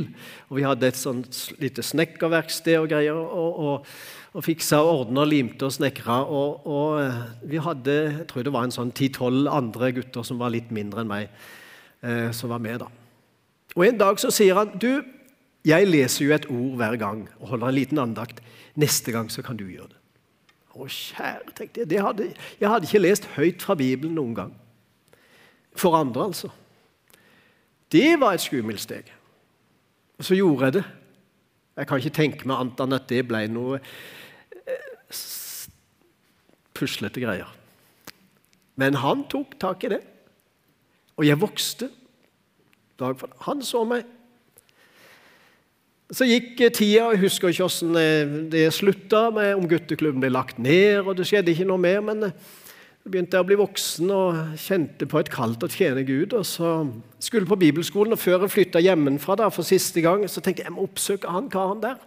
Og 0.50 0.60
Vi 0.60 0.68
hadde 0.68 0.88
et 0.88 1.00
sånt 1.00 1.40
lite 1.58 1.84
snekkerverksted 1.84 2.78
og 2.78 2.90
greier. 2.90 3.18
og, 3.18 3.60
og, 3.60 3.88
og 4.36 4.44
fiksa 4.44 4.82
og 4.84 5.06
ordna 5.06 5.24
og 5.24 5.32
limte 5.32 5.68
og 5.68 5.74
snekra. 5.74 6.20
Og, 6.28 6.68
og, 6.68 7.02
eh, 7.02 7.20
vi 7.48 7.62
hadde 7.64 7.96
jeg 7.96 8.28
tror 8.30 8.44
det 8.44 8.54
var 8.54 8.68
en 8.68 8.76
sånn 8.76 8.92
ti-tolv 8.96 9.48
andre 9.52 9.94
gutter 9.96 10.28
som 10.28 10.42
var 10.42 10.52
litt 10.54 10.74
mindre 10.76 11.06
enn 11.06 11.12
meg, 11.12 11.30
eh, 12.04 12.32
som 12.36 12.52
var 12.52 12.60
med. 12.60 12.84
da. 12.84 12.90
Og 13.76 13.86
En 13.86 13.98
dag 13.98 14.20
så 14.20 14.32
sier 14.32 14.56
han 14.60 14.76
du, 14.80 15.04
jeg 15.66 15.88
leser 15.88 16.26
jo 16.26 16.36
et 16.36 16.50
ord 16.52 16.76
hver 16.78 16.98
gang 17.00 17.24
og 17.40 17.56
holder 17.56 17.72
en 17.72 17.80
liten 17.80 18.02
andakt. 18.04 18.44
Neste 18.76 19.12
gang 19.16 19.32
så 19.32 19.42
kan 19.42 19.58
du 19.58 19.66
gjøre 19.66 19.94
det. 19.94 20.02
Å, 20.76 20.86
kjære, 20.92 21.56
tenkte 21.56 21.88
jeg. 21.88 22.04
Hadde, 22.04 22.30
jeg 22.60 22.70
hadde 22.70 22.90
ikke 22.90 23.00
lest 23.00 23.26
høyt 23.38 23.64
fra 23.64 23.78
Bibelen 23.80 24.18
noen 24.20 24.36
gang. 24.36 24.54
For 25.76 25.98
andre, 25.98 26.30
altså. 26.30 26.50
Det 27.92 28.16
var 28.20 28.36
et 28.36 28.44
skummelt 28.44 28.82
steg. 28.82 29.12
Og 30.18 30.26
så 30.26 30.38
gjorde 30.38 30.70
jeg 30.70 30.78
det. 30.80 30.86
Jeg 31.76 31.88
kan 31.88 32.00
ikke 32.00 32.16
tenke 32.16 32.48
meg 32.48 32.62
annet 32.62 32.82
enn 32.86 32.96
at 32.96 33.08
det 33.12 33.22
ble 33.28 33.42
noe 33.52 33.80
eh, 33.82 35.20
puslete 36.76 37.24
greier. 37.24 37.52
Men 38.80 39.00
han 39.04 39.26
tok 39.32 39.58
tak 39.60 39.84
i 39.84 39.92
det. 39.96 40.02
Og 41.20 41.28
jeg 41.28 41.40
vokste. 41.40 41.90
Han 43.48 43.64
så 43.64 43.84
meg 43.88 44.06
så 46.14 46.26
gikk 46.30 46.60
eh, 46.62 46.74
tida, 46.74 47.08
og 47.08 47.16
jeg 47.16 47.24
husker 47.24 47.50
ikke 47.50 47.66
hvordan 47.66 47.98
eh, 47.98 48.36
det 48.54 48.66
slutta, 48.76 49.24
med 49.34 49.56
om 49.58 49.66
gutteklubben 49.70 50.22
ble 50.22 50.30
lagt 50.34 50.60
ned, 50.62 51.02
og 51.02 51.16
det 51.18 51.26
skjedde 51.26 51.54
ikke 51.54 51.66
noe 51.66 51.82
mer. 51.82 52.04
Men 52.06 52.30
begynte 53.06 53.38
jeg 53.38 53.46
å 53.46 53.46
bli 53.46 53.58
voksen 53.60 54.12
og 54.14 54.38
kjente 54.58 55.06
på 55.10 55.20
et 55.22 55.30
kall 55.30 55.54
til 55.60 55.68
å 55.68 55.74
tjene 55.74 56.04
Gud. 56.08 56.34
og 56.34 56.46
så 56.50 56.72
Skulle 57.22 57.46
på 57.46 57.60
bibelskolen, 57.62 58.16
og 58.16 58.22
før 58.22 58.46
jeg 58.46 58.54
flytta 58.54 58.82
hjemmefra 58.82 59.38
da, 59.44 59.50
for 59.54 59.68
siste 59.68 60.02
gang, 60.02 60.26
så 60.26 60.42
tenkte 60.42 60.64
jeg 60.64 60.72
jeg 60.72 60.76
må 60.76 60.88
oppsøke 60.88 61.30
han 61.30 61.50
karen 61.54 61.84
der. 61.84 62.00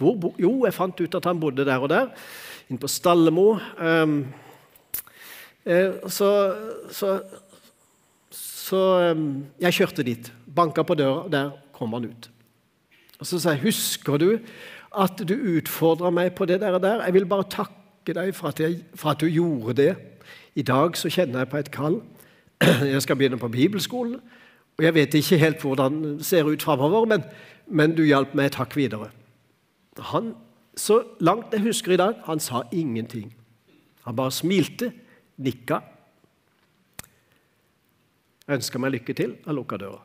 Hvor, 0.00 0.30
jo, 0.38 0.52
jeg 0.64 0.76
fant 0.76 1.00
ut 1.02 1.16
at 1.18 1.26
han 1.26 1.40
bodde 1.42 1.66
der 1.66 1.82
og 1.82 1.90
der, 1.90 2.12
inne 2.70 2.80
på 2.80 2.88
Stallemo. 2.88 3.58
Um, 3.78 4.22
så, 6.08 6.30
så 6.90 7.20
Så 8.30 8.78
um, 9.10 9.46
jeg 9.58 9.74
kjørte 9.74 10.06
dit, 10.06 10.28
banka 10.46 10.84
på 10.86 10.94
døra, 10.94 11.24
og 11.24 11.32
der 11.32 11.50
kom 11.74 11.92
han 11.98 12.06
ut. 12.06 12.30
Og 13.18 13.26
Så 13.26 13.40
sa 13.40 13.50
jeg, 13.50 13.64
'Husker 13.64 14.16
du 14.16 14.38
at 14.94 15.18
du 15.26 15.34
utfordra 15.34 16.10
meg 16.10 16.34
på 16.34 16.46
det 16.46 16.60
der 16.60 16.78
og 16.78 16.82
der?' 16.82 17.02
'Jeg 17.02 17.14
vil 17.14 17.26
bare 17.26 17.50
takke 17.50 17.79
deg 18.14 18.34
for 18.34 18.48
at, 18.48 18.60
jeg, 18.60 18.84
for 18.94 19.10
at 19.10 19.20
du 19.20 19.26
gjorde 19.26 19.74
det.' 19.82 19.96
'I 20.54 20.62
dag 20.62 20.96
så 20.96 21.08
kjenner 21.08 21.38
jeg 21.38 21.48
på 21.48 21.56
et 21.56 21.70
kall. 21.70 22.02
Jeg 22.94 23.02
skal 23.02 23.16
begynne 23.16 23.38
på 23.38 23.48
bibelskolen.' 23.48 24.20
Og 24.80 24.84
jeg 24.84 24.94
vet 24.94 25.14
ikke 25.14 25.36
helt 25.38 25.60
hvordan 25.60 26.02
det 26.02 26.26
ser 26.26 26.46
ut 26.48 26.62
framover, 26.62 27.04
men, 27.04 27.24
men, 27.66 27.92
du 27.92 28.00
hjalp 28.02 28.32
meg. 28.34 28.48
Takk 28.54 28.72
videre. 28.76 29.10
Han, 30.08 30.30
så 30.72 31.02
langt 31.20 31.52
jeg 31.52 31.60
husker 31.66 31.92
i 31.92 31.98
dag, 32.00 32.14
han 32.24 32.40
sa 32.40 32.62
ingenting. 32.72 33.34
Han 34.06 34.16
bare 34.16 34.32
smilte, 34.32 34.88
nikka, 35.36 35.82
ønska 38.48 38.80
meg 38.80 38.94
lykke 38.94 39.14
til 39.20 39.36
og 39.44 39.58
lukka 39.58 39.76
døra. 39.76 40.00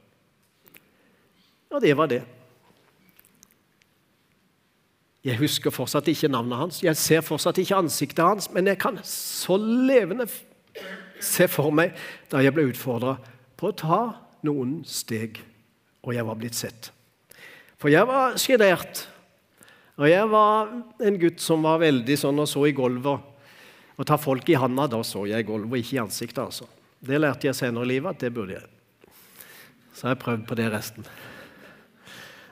Og 1.72 1.82
det 1.82 1.96
var 1.98 2.12
det. 2.12 2.22
Jeg 5.26 5.40
husker 5.40 5.74
fortsatt 5.74 6.06
ikke 6.12 6.30
navnet 6.30 6.60
hans, 6.60 6.84
jeg 6.86 6.98
ser 7.02 7.24
fortsatt 7.26 7.58
ikke 7.58 7.80
ansiktet 7.80 8.22
hans, 8.22 8.46
men 8.54 8.70
jeg 8.70 8.78
kan 8.78 9.00
så 9.10 9.58
levende 9.58 10.28
se 11.24 11.48
for 11.50 11.74
meg 11.74 11.96
da 12.30 12.44
jeg 12.46 12.54
ble 12.54 12.68
utfordra 12.70 13.16
på 13.58 13.72
å 13.72 13.78
ta 13.80 14.02
noen 14.46 14.84
steg, 14.86 15.40
og 16.06 16.14
jeg 16.14 16.28
var 16.28 16.38
blitt 16.38 16.58
sett. 16.60 16.92
For 17.82 17.90
jeg 17.90 18.06
var 18.06 18.38
sjenert, 18.38 19.08
og 19.98 20.06
jeg 20.12 20.30
var 20.30 20.72
en 21.10 21.20
gutt 21.20 21.42
som 21.42 21.66
var 21.66 21.82
veldig 21.82 22.20
sånn 22.22 22.44
og 22.44 22.50
så 22.52 22.68
i 22.70 22.76
gulvet. 22.76 23.34
Å 23.96 24.04
ta 24.06 24.20
folk 24.20 24.50
i 24.52 24.58
handa, 24.60 24.90
da 24.92 25.00
så 25.08 25.24
jeg 25.26 25.42
i 25.42 25.48
gulvet, 25.48 25.82
ikke 25.82 25.98
i 25.98 26.04
ansiktet. 26.04 26.44
altså. 26.44 26.68
Det 27.00 27.18
lærte 27.18 27.48
jeg 27.48 27.58
senere 27.58 27.88
i 27.88 27.96
livet 27.96 28.12
at 28.12 28.26
det 28.26 28.34
burde 28.36 28.60
jeg. 28.60 29.14
Så 29.96 30.06
har 30.06 30.16
jeg 30.16 30.24
prøvd 30.26 30.44
på 30.50 30.58
det 30.60 30.66
resten. 30.74 31.08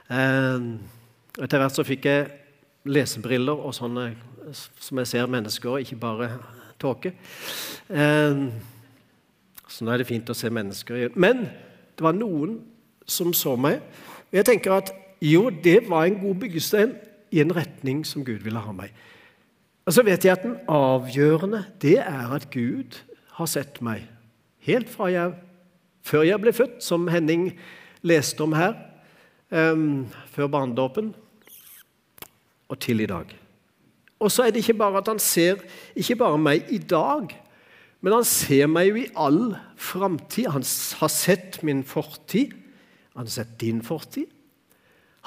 Eh, 0.08 0.70
etter 1.44 1.60
hvert 1.60 1.76
så 1.76 1.84
fikk 1.84 2.08
jeg 2.08 2.32
lesebriller 2.84 3.56
og 3.56 3.74
sånne 3.76 4.10
som 4.52 5.00
jeg 5.00 5.08
ser 5.08 5.30
mennesker, 5.30 5.80
ikke 5.80 6.00
bare 6.00 6.28
tåke. 6.80 7.14
Eh, 7.88 8.44
så 9.68 9.84
nå 9.84 9.92
er 9.92 10.02
det 10.02 10.08
fint 10.08 10.30
å 10.30 10.36
se 10.36 10.50
mennesker 10.52 10.98
igjen. 10.98 11.16
Men 11.16 11.46
det 11.96 12.04
var 12.04 12.16
noen 12.16 12.58
som 13.06 13.32
så 13.36 13.56
meg. 13.56 13.80
Og 14.30 14.38
jeg 14.38 14.48
tenker 14.50 14.76
at 14.76 14.92
jo, 15.24 15.48
det 15.48 15.86
var 15.88 16.06
en 16.06 16.20
god 16.20 16.42
byggestein 16.42 16.94
i 17.34 17.40
en 17.42 17.54
retning 17.54 18.04
som 18.06 18.24
Gud 18.26 18.44
ville 18.44 18.60
ha 18.60 18.74
meg. 18.76 18.92
Og 19.84 19.96
så 19.96 20.04
vet 20.04 20.24
jeg 20.24 20.36
at 20.36 20.44
den 20.44 20.56
avgjørende, 20.70 21.64
det 21.82 21.98
er 22.00 22.32
at 22.36 22.48
Gud 22.52 23.00
har 23.36 23.48
sett 23.50 23.80
meg. 23.84 24.06
Helt 24.64 24.88
fra 24.88 25.10
jeg, 25.12 25.34
før 26.04 26.24
jeg 26.24 26.40
ble 26.40 26.52
født, 26.56 26.78
som 26.84 27.08
Henning 27.12 27.50
leste 28.04 28.44
om 28.44 28.54
her, 28.56 28.76
um, 29.52 30.06
før 30.32 30.48
barnedåpen 30.52 31.12
og 32.74 32.82
til 32.82 33.02
i 33.04 33.08
dag. 33.10 33.30
Og 34.22 34.32
så 34.32 34.44
er 34.44 34.52
det 34.52 34.62
ikke 34.64 34.78
bare 34.80 35.00
at 35.02 35.08
han 35.10 35.22
ser 35.22 35.62
ikke 35.96 36.18
bare 36.22 36.40
meg 36.40 36.70
i 36.72 36.78
dag, 36.78 37.32
men 38.04 38.12
han 38.12 38.26
ser 38.28 38.68
meg 38.68 38.90
jo 38.90 39.00
i 39.00 39.08
all 39.16 39.54
framtid. 39.80 40.50
Han 40.52 40.64
har 41.00 41.12
sett 41.12 41.62
min 41.64 41.80
fortid. 41.88 42.52
Han 43.14 43.24
har 43.24 43.32
sett 43.32 43.54
din 43.60 43.80
fortid. 43.84 44.28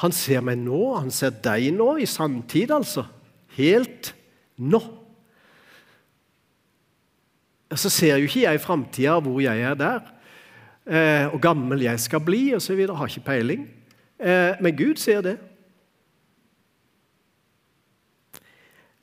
Han 0.03 0.13
ser 0.13 0.43
meg 0.45 0.60
nå, 0.62 0.81
han 0.99 1.10
ser 1.13 1.33
deg 1.41 1.71
nå, 1.73 1.95
i 1.97 2.05
samtid, 2.05 2.69
altså. 2.75 3.07
Helt 3.57 4.12
nå. 4.62 4.81
Så 7.73 7.89
ser 7.91 8.19
jo 8.21 8.29
ikke 8.29 8.45
jeg 8.45 8.62
framtida, 8.62 9.17
hvor 9.25 9.41
jeg 9.41 9.63
er 9.65 9.73
der, 9.79 10.13
eh, 10.86 11.25
og 11.33 11.41
gammel 11.41 11.81
jeg 11.81 11.99
skal 11.99 12.21
bli 12.23 12.53
osv. 12.55 12.86
Har 12.93 13.10
ikke 13.10 13.25
peiling. 13.25 13.65
Eh, 14.21 14.53
men 14.62 14.77
Gud 14.77 15.01
ser 15.01 15.25
det. 15.25 15.38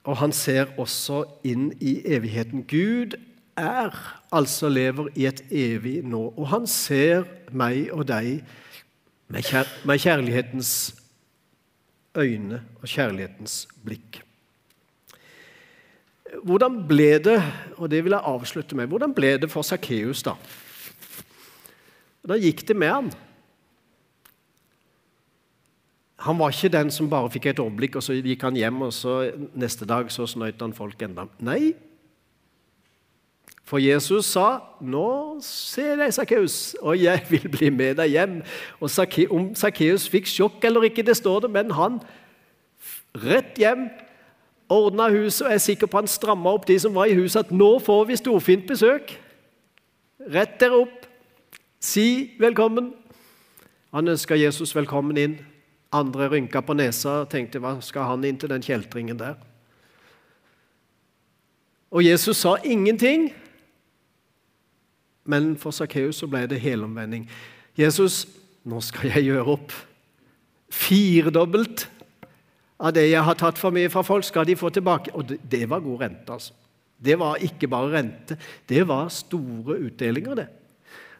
Og 0.04 0.18
han 0.20 0.34
ser 0.36 0.72
også 0.80 1.22
inn 1.48 1.70
i 1.80 1.96
evigheten. 2.16 2.66
Gud 2.68 3.16
er, 3.56 3.94
altså 4.32 4.68
lever 4.68 5.08
i 5.16 5.26
et 5.30 5.40
evig 5.50 6.02
nå. 6.04 6.26
Og 6.36 6.48
han 6.52 6.68
ser 6.68 7.24
meg 7.52 7.88
og 7.94 8.04
deg 8.08 8.44
med, 9.32 9.40
kjær 9.46 9.70
med 9.88 10.02
kjærlighetens 10.02 10.74
øyne 12.18 12.60
og 12.82 12.88
kjærlighetens 12.88 13.64
blikk. 13.84 14.20
Hvordan 16.44 16.82
ble 16.88 17.14
det 17.22 17.38
og 17.78 17.88
det 17.90 18.02
vil 18.04 18.16
jeg 18.16 18.28
avslutte 18.34 18.76
med, 18.76 18.90
hvordan 18.90 19.14
ble 19.14 19.36
det 19.40 19.50
for 19.50 19.66
Sakkeus 19.66 20.24
da? 20.26 20.34
Da 22.24 22.36
gikk 22.40 22.64
det 22.68 22.76
med 22.76 22.90
han. 22.90 23.10
Han 26.16 26.38
var 26.38 26.50
ikke 26.54 26.68
den 26.68 26.90
som 26.90 27.10
bare 27.10 27.30
fikk 27.30 27.46
et 27.46 27.58
overblikk, 27.58 27.96
og 27.96 28.02
så 28.02 28.14
gikk 28.14 28.42
han 28.46 28.56
hjem, 28.56 28.82
og 28.86 28.92
så 28.92 29.32
neste 29.54 29.86
dag 29.86 30.10
så 30.12 30.26
snøyt 30.30 30.62
han 30.62 30.74
folk 30.76 31.02
enda. 31.02 31.26
Nei, 31.42 31.74
for 33.64 33.78
Jesus 33.78 34.26
sa, 34.26 34.60
'Nå 34.80 35.40
ser 35.40 36.02
jeg, 36.02 36.14
Sakkeus, 36.14 36.76
og 36.80 37.02
jeg 37.02 37.26
vil 37.30 37.48
bli 37.48 37.70
med 37.70 37.96
deg 37.96 38.10
hjem.' 38.10 38.42
Og 38.80 38.90
Om 39.30 39.54
Sakkeus 39.54 40.08
fikk 40.08 40.26
sjokk 40.26 40.64
eller 40.64 40.82
ikke, 40.82 41.02
det 41.02 41.16
står 41.16 41.40
det, 41.40 41.50
men 41.50 41.70
han 41.70 42.00
rett 43.16 43.56
hjem, 43.58 43.88
ordna 44.68 45.08
huset, 45.08 45.46
og 45.46 45.50
jeg 45.50 45.54
er 45.54 45.58
sikker 45.58 45.86
på 45.86 45.96
han 45.96 46.06
stramma 46.06 46.50
opp 46.50 46.66
de 46.66 46.78
som 46.78 46.94
var 46.94 47.04
i 47.04 47.14
huset, 47.14 47.40
at 47.40 47.52
'nå 47.52 47.78
får 47.78 48.04
vi 48.04 48.16
storfint 48.16 48.70
besøk'. 48.70 49.16
Rett 50.30 50.60
dere 50.60 50.80
opp, 50.80 51.06
si 51.80 52.36
velkommen. 52.38 52.92
Han 53.92 54.08
ønska 54.08 54.34
Jesus 54.36 54.76
velkommen 54.76 55.16
inn. 55.16 55.53
Andre 55.94 56.28
rynka 56.32 56.60
på 56.60 56.74
nesa 56.74 57.20
og 57.22 57.30
tenkte 57.30 57.60
'hva 57.62 57.80
skal 57.82 58.02
han 58.10 58.24
inn 58.24 58.38
til 58.38 58.48
den 58.48 58.62
kjeltringen 58.62 59.18
der'? 59.18 59.38
Og 61.94 62.04
Jesus 62.04 62.36
sa 62.36 62.56
ingenting. 62.64 63.32
Men 65.24 65.56
for 65.56 65.70
Sakkeus 65.70 66.24
ble 66.28 66.46
det 66.50 66.60
helomvending. 66.60 67.28
Jesus, 67.78 68.26
nå 68.64 68.80
skal 68.80 69.14
jeg 69.14 69.28
gjøre 69.30 69.46
opp. 69.56 69.72
Firedobbelt 70.74 71.88
av 72.80 72.92
det 72.96 73.06
jeg 73.08 73.22
har 73.22 73.38
tatt 73.38 73.60
for 73.60 73.74
mye 73.74 73.90
fra 73.92 74.02
folk, 74.02 74.26
skal 74.26 74.46
de 74.48 74.56
få 74.58 74.72
tilbake. 74.74 75.14
Og 75.14 75.36
det 75.50 75.64
var 75.70 75.84
god 75.84 76.00
rente, 76.00 76.32
altså. 76.32 76.52
Det 77.04 77.18
var 77.20 77.40
ikke 77.42 77.68
bare 77.68 77.90
rente, 77.92 78.36
det 78.70 78.84
var 78.88 79.10
store 79.12 79.76
utdelinger, 79.88 80.38
det. 80.38 80.46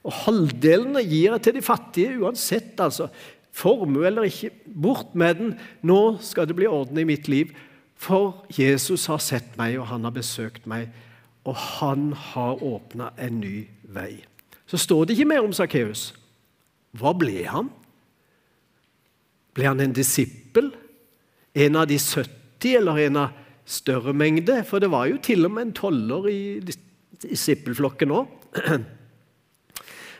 Og 0.05 0.13
halvdelene 0.25 1.03
gir 1.05 1.33
jeg 1.33 1.43
til 1.45 1.57
de 1.57 1.65
fattige 1.65 2.19
uansett, 2.21 2.75
altså. 2.81 3.09
Formue 3.55 4.07
eller 4.09 4.27
ikke. 4.27 4.51
Bort 4.67 5.15
med 5.15 5.39
den. 5.39 5.55
Nå 5.87 6.19
skal 6.25 6.49
det 6.51 6.59
bli 6.59 6.67
orden 6.67 6.99
i 6.99 7.07
mitt 7.09 7.31
liv. 7.31 7.55
For 7.95 8.43
Jesus 8.51 9.07
har 9.07 9.23
sett 9.23 9.55
meg, 9.57 9.79
og 9.79 9.87
han 9.93 10.05
har 10.05 10.15
besøkt 10.17 10.67
meg 10.67 10.91
og 11.45 11.57
han 11.57 12.13
har 12.13 12.63
åpna 12.65 13.11
en 13.21 13.41
ny 13.41 13.65
vei. 13.93 14.25
Så 14.67 14.81
står 14.81 15.05
det 15.05 15.17
ikke 15.17 15.29
mer 15.29 15.45
om 15.45 15.53
Sakkeus. 15.53 16.13
Hva 16.97 17.13
ble 17.17 17.45
han? 17.51 17.69
Ble 19.55 19.69
han 19.69 19.83
en 19.85 19.95
disippel? 19.95 20.73
En 21.55 21.77
av 21.79 21.89
de 21.91 21.99
70, 22.01 22.79
eller 22.81 23.03
en 23.05 23.21
av 23.27 23.37
større 23.69 24.15
mengde? 24.17 24.63
For 24.67 24.81
det 24.81 24.91
var 24.93 25.11
jo 25.11 25.21
til 25.23 25.45
og 25.45 25.53
med 25.55 25.69
en 25.69 25.77
toller 25.77 26.31
i 26.33 26.41
disippelflokken 26.65 28.19
òg. 28.21 28.37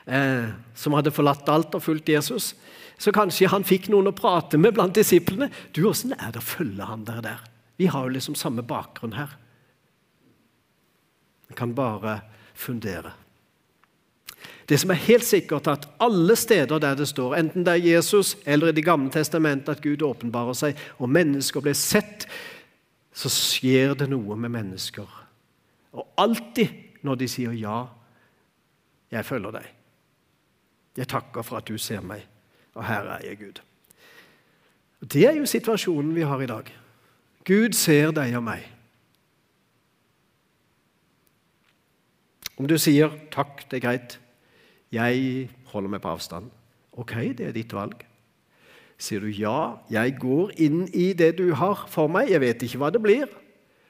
Eh, 0.05 0.51
som 0.77 0.93
hadde 0.93 1.15
forlatt 1.17 1.47
alt 1.49 1.73
og 1.79 1.81
fulgt 1.81 2.11
Jesus. 2.13 2.51
Så 2.99 3.13
kanskje 3.13 3.51
han 3.51 3.67
fikk 3.67 3.89
noen 3.93 4.09
å 4.11 4.17
prate 4.17 4.59
med 4.61 4.77
blant 4.77 4.95
disiplene. 4.95 5.51
Du, 5.75 5.85
Åssen 5.91 6.15
er 6.15 6.33
det 6.33 6.43
å 6.43 6.47
følge 6.47 6.87
han 6.89 7.05
der? 7.09 7.21
der? 7.25 7.43
Vi 7.77 7.89
har 7.91 8.07
jo 8.07 8.15
liksom 8.15 8.37
samme 8.39 8.63
bakgrunn 8.63 9.17
her. 9.19 9.35
Vi 11.49 11.55
kan 11.59 11.75
bare 11.75 12.21
fundere. 12.55 13.13
Det 14.69 14.79
som 14.81 14.91
er 14.91 15.03
helt 15.05 15.25
sikkert, 15.25 15.67
at 15.69 15.89
alle 16.01 16.37
steder 16.37 16.81
der 16.81 16.97
det 16.97 17.09
står, 17.09 17.35
enten 17.37 17.67
det 17.67 17.73
er 17.75 17.85
Jesus 17.85 18.37
eller 18.47 18.69
i 18.69 18.73
Det 18.73 18.85
gamle 18.85 19.11
testamentet, 19.13 19.69
at 19.69 19.83
Gud 19.83 20.03
åpenbarer 20.03 20.57
seg, 20.57 20.79
og 20.99 21.11
mennesker 21.11 21.61
blir 21.61 21.77
sett, 21.77 22.27
så 23.13 23.29
skjer 23.29 23.95
det 23.95 24.09
noe 24.11 24.37
med 24.37 24.51
mennesker. 24.51 25.09
Og 25.93 26.07
alltid 26.17 26.69
når 27.03 27.15
de 27.15 27.29
sier 27.29 27.53
'ja, 27.53 27.87
jeg 29.11 29.25
følger 29.25 29.51
deg'. 29.51 29.73
Jeg 30.97 31.09
takker 31.09 31.43
for 31.43 31.57
at 31.57 31.69
du 31.69 31.79
ser 31.79 32.01
meg, 32.01 32.27
og 32.75 32.85
her 32.85 33.11
er 33.17 33.27
jeg, 33.27 33.39
Gud. 33.39 33.61
Det 35.05 35.27
er 35.29 35.37
jo 35.37 35.47
situasjonen 35.47 36.15
vi 36.15 36.25
har 36.27 36.41
i 36.41 36.47
dag. 36.47 36.71
Gud 37.45 37.73
ser 37.77 38.11
deg 38.17 38.37
og 38.37 38.45
meg. 38.47 38.65
Om 42.57 42.69
du 42.71 42.79
sier 42.79 43.11
'takk, 43.31 43.71
det 43.71 43.77
er 43.77 43.89
greit', 43.89 44.19
'jeg 44.93 45.51
holder 45.67 45.89
meg 45.89 46.01
på 46.01 46.09
avstand', 46.09 46.51
ok, 46.93 47.15
det 47.39 47.41
er 47.41 47.53
ditt 47.53 47.73
valg. 47.73 48.07
Sier 48.99 49.21
du 49.21 49.27
'ja, 49.27 49.77
jeg 49.91 50.19
går 50.21 50.51
inn 50.57 50.89
i 50.95 51.13
det 51.13 51.39
du 51.39 51.55
har 51.55 51.87
for 51.89 52.07
meg', 52.07 52.31
jeg 52.31 52.41
vet 52.41 52.63
ikke 52.63 52.79
hva 52.79 52.91
det 52.91 53.03
blir, 53.03 53.27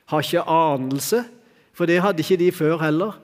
har 0.06 0.20
ikke 0.20 0.48
anelse, 0.48 1.24
for 1.72 1.86
det 1.86 2.02
hadde 2.02 2.18
ikke 2.18 2.36
de 2.36 2.52
før 2.52 2.78
heller, 2.78 3.20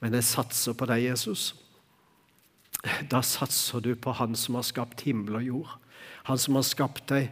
men 0.00 0.14
jeg 0.14 0.24
satser 0.24 0.72
på 0.72 0.86
deg, 0.86 1.04
Jesus. 1.10 1.54
Da 3.10 3.22
satser 3.22 3.82
du 3.84 3.94
på 3.94 4.12
Han 4.12 4.36
som 4.36 4.58
har 4.58 4.66
skapt 4.66 5.04
himmel 5.06 5.40
og 5.40 5.46
jord. 5.46 5.76
Han 6.28 6.38
som 6.38 6.58
har 6.58 6.66
skapt 6.66 7.08
deg, 7.08 7.30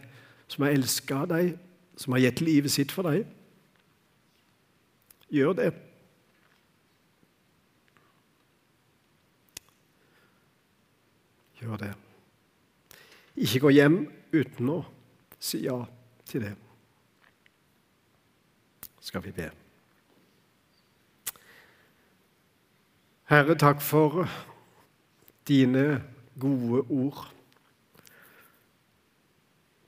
som 0.48 0.64
har 0.64 0.76
elska 0.76 1.24
deg, 1.30 1.56
som 1.96 2.14
har 2.14 2.24
gitt 2.26 2.40
livet 2.44 2.72
sitt 2.72 2.92
for 2.94 3.08
deg. 3.08 3.26
Gjør 5.32 5.56
det. 5.58 5.72
Gjør 11.60 11.80
det. 11.80 11.92
Ikke 13.36 13.60
gå 13.66 13.72
hjem 13.74 14.00
uten 14.32 14.72
å 14.72 14.80
si 15.40 15.64
ja 15.66 15.76
til 16.28 16.46
det. 16.46 16.54
Skal 19.04 19.22
vi 19.24 19.32
be. 19.34 19.50
Herre, 23.30 23.56
takk 23.58 23.80
for 23.82 24.26
dine 25.48 26.02
gode 26.40 26.82
ord. 26.90 27.26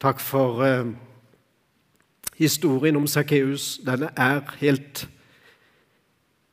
Takk 0.01 0.21
for 0.23 0.63
eh, 0.63 0.87
historien 2.39 2.97
om 2.97 3.07
Sakkeus. 3.07 3.81
Den 3.87 4.09
er 4.17 4.41
helt 4.61 5.09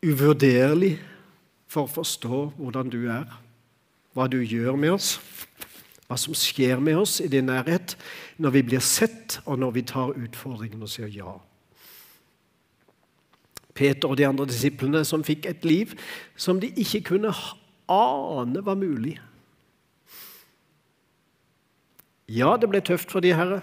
uvurderlig 0.06 0.98
for 1.70 1.86
å 1.86 1.92
forstå 1.92 2.42
hvordan 2.58 2.90
du 2.94 3.04
er, 3.12 3.28
hva 4.16 4.28
du 4.32 4.40
gjør 4.42 4.78
med 4.80 4.96
oss, 4.96 5.16
hva 6.08 6.18
som 6.18 6.38
skjer 6.38 6.82
med 6.82 6.98
oss 7.02 7.20
i 7.22 7.30
din 7.30 7.50
nærhet 7.50 7.98
når 8.38 8.58
vi 8.58 8.64
blir 8.72 8.84
sett, 8.84 9.40
og 9.46 9.60
når 9.60 9.76
vi 9.78 9.86
tar 9.90 10.16
utfordringen 10.16 10.86
og 10.86 10.92
sier 10.92 11.12
ja. 11.14 11.36
Peter 13.76 14.08
og 14.08 14.18
de 14.18 14.26
andre 14.28 14.48
disiplene 14.48 15.04
som 15.06 15.26
fikk 15.26 15.50
et 15.50 15.66
liv 15.68 15.94
som 16.40 16.62
de 16.62 16.70
ikke 16.80 17.04
kunne 17.12 17.34
ane 17.92 18.62
var 18.66 18.78
mulig. 18.80 19.16
Ja, 22.26 22.56
det 22.58 22.70
ble 22.72 22.82
tøft 22.82 23.12
for 23.14 23.22
de, 23.22 23.36
Herre, 23.38 23.62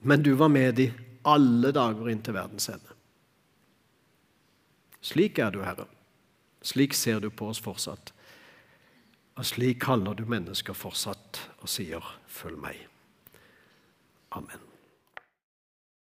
men 0.00 0.22
du 0.24 0.32
var 0.40 0.48
med 0.48 0.78
de 0.78 0.88
alle 1.28 1.72
dager 1.74 2.08
inn 2.08 2.22
til 2.24 2.36
verdens 2.38 2.70
ende. 2.72 2.94
Slik 5.04 5.38
er 5.38 5.52
du, 5.52 5.60
Herre. 5.62 5.86
Slik 6.64 6.96
ser 6.96 7.20
du 7.20 7.28
på 7.30 7.50
oss 7.52 7.60
fortsatt. 7.62 8.12
Og 9.38 9.46
slik 9.46 9.82
kaller 9.84 10.16
du 10.18 10.24
mennesker 10.26 10.74
fortsatt 10.74 11.42
og 11.60 11.68
sier 11.68 12.02
'følg 12.26 12.58
meg'. 12.58 12.88
Amen. 14.32 14.67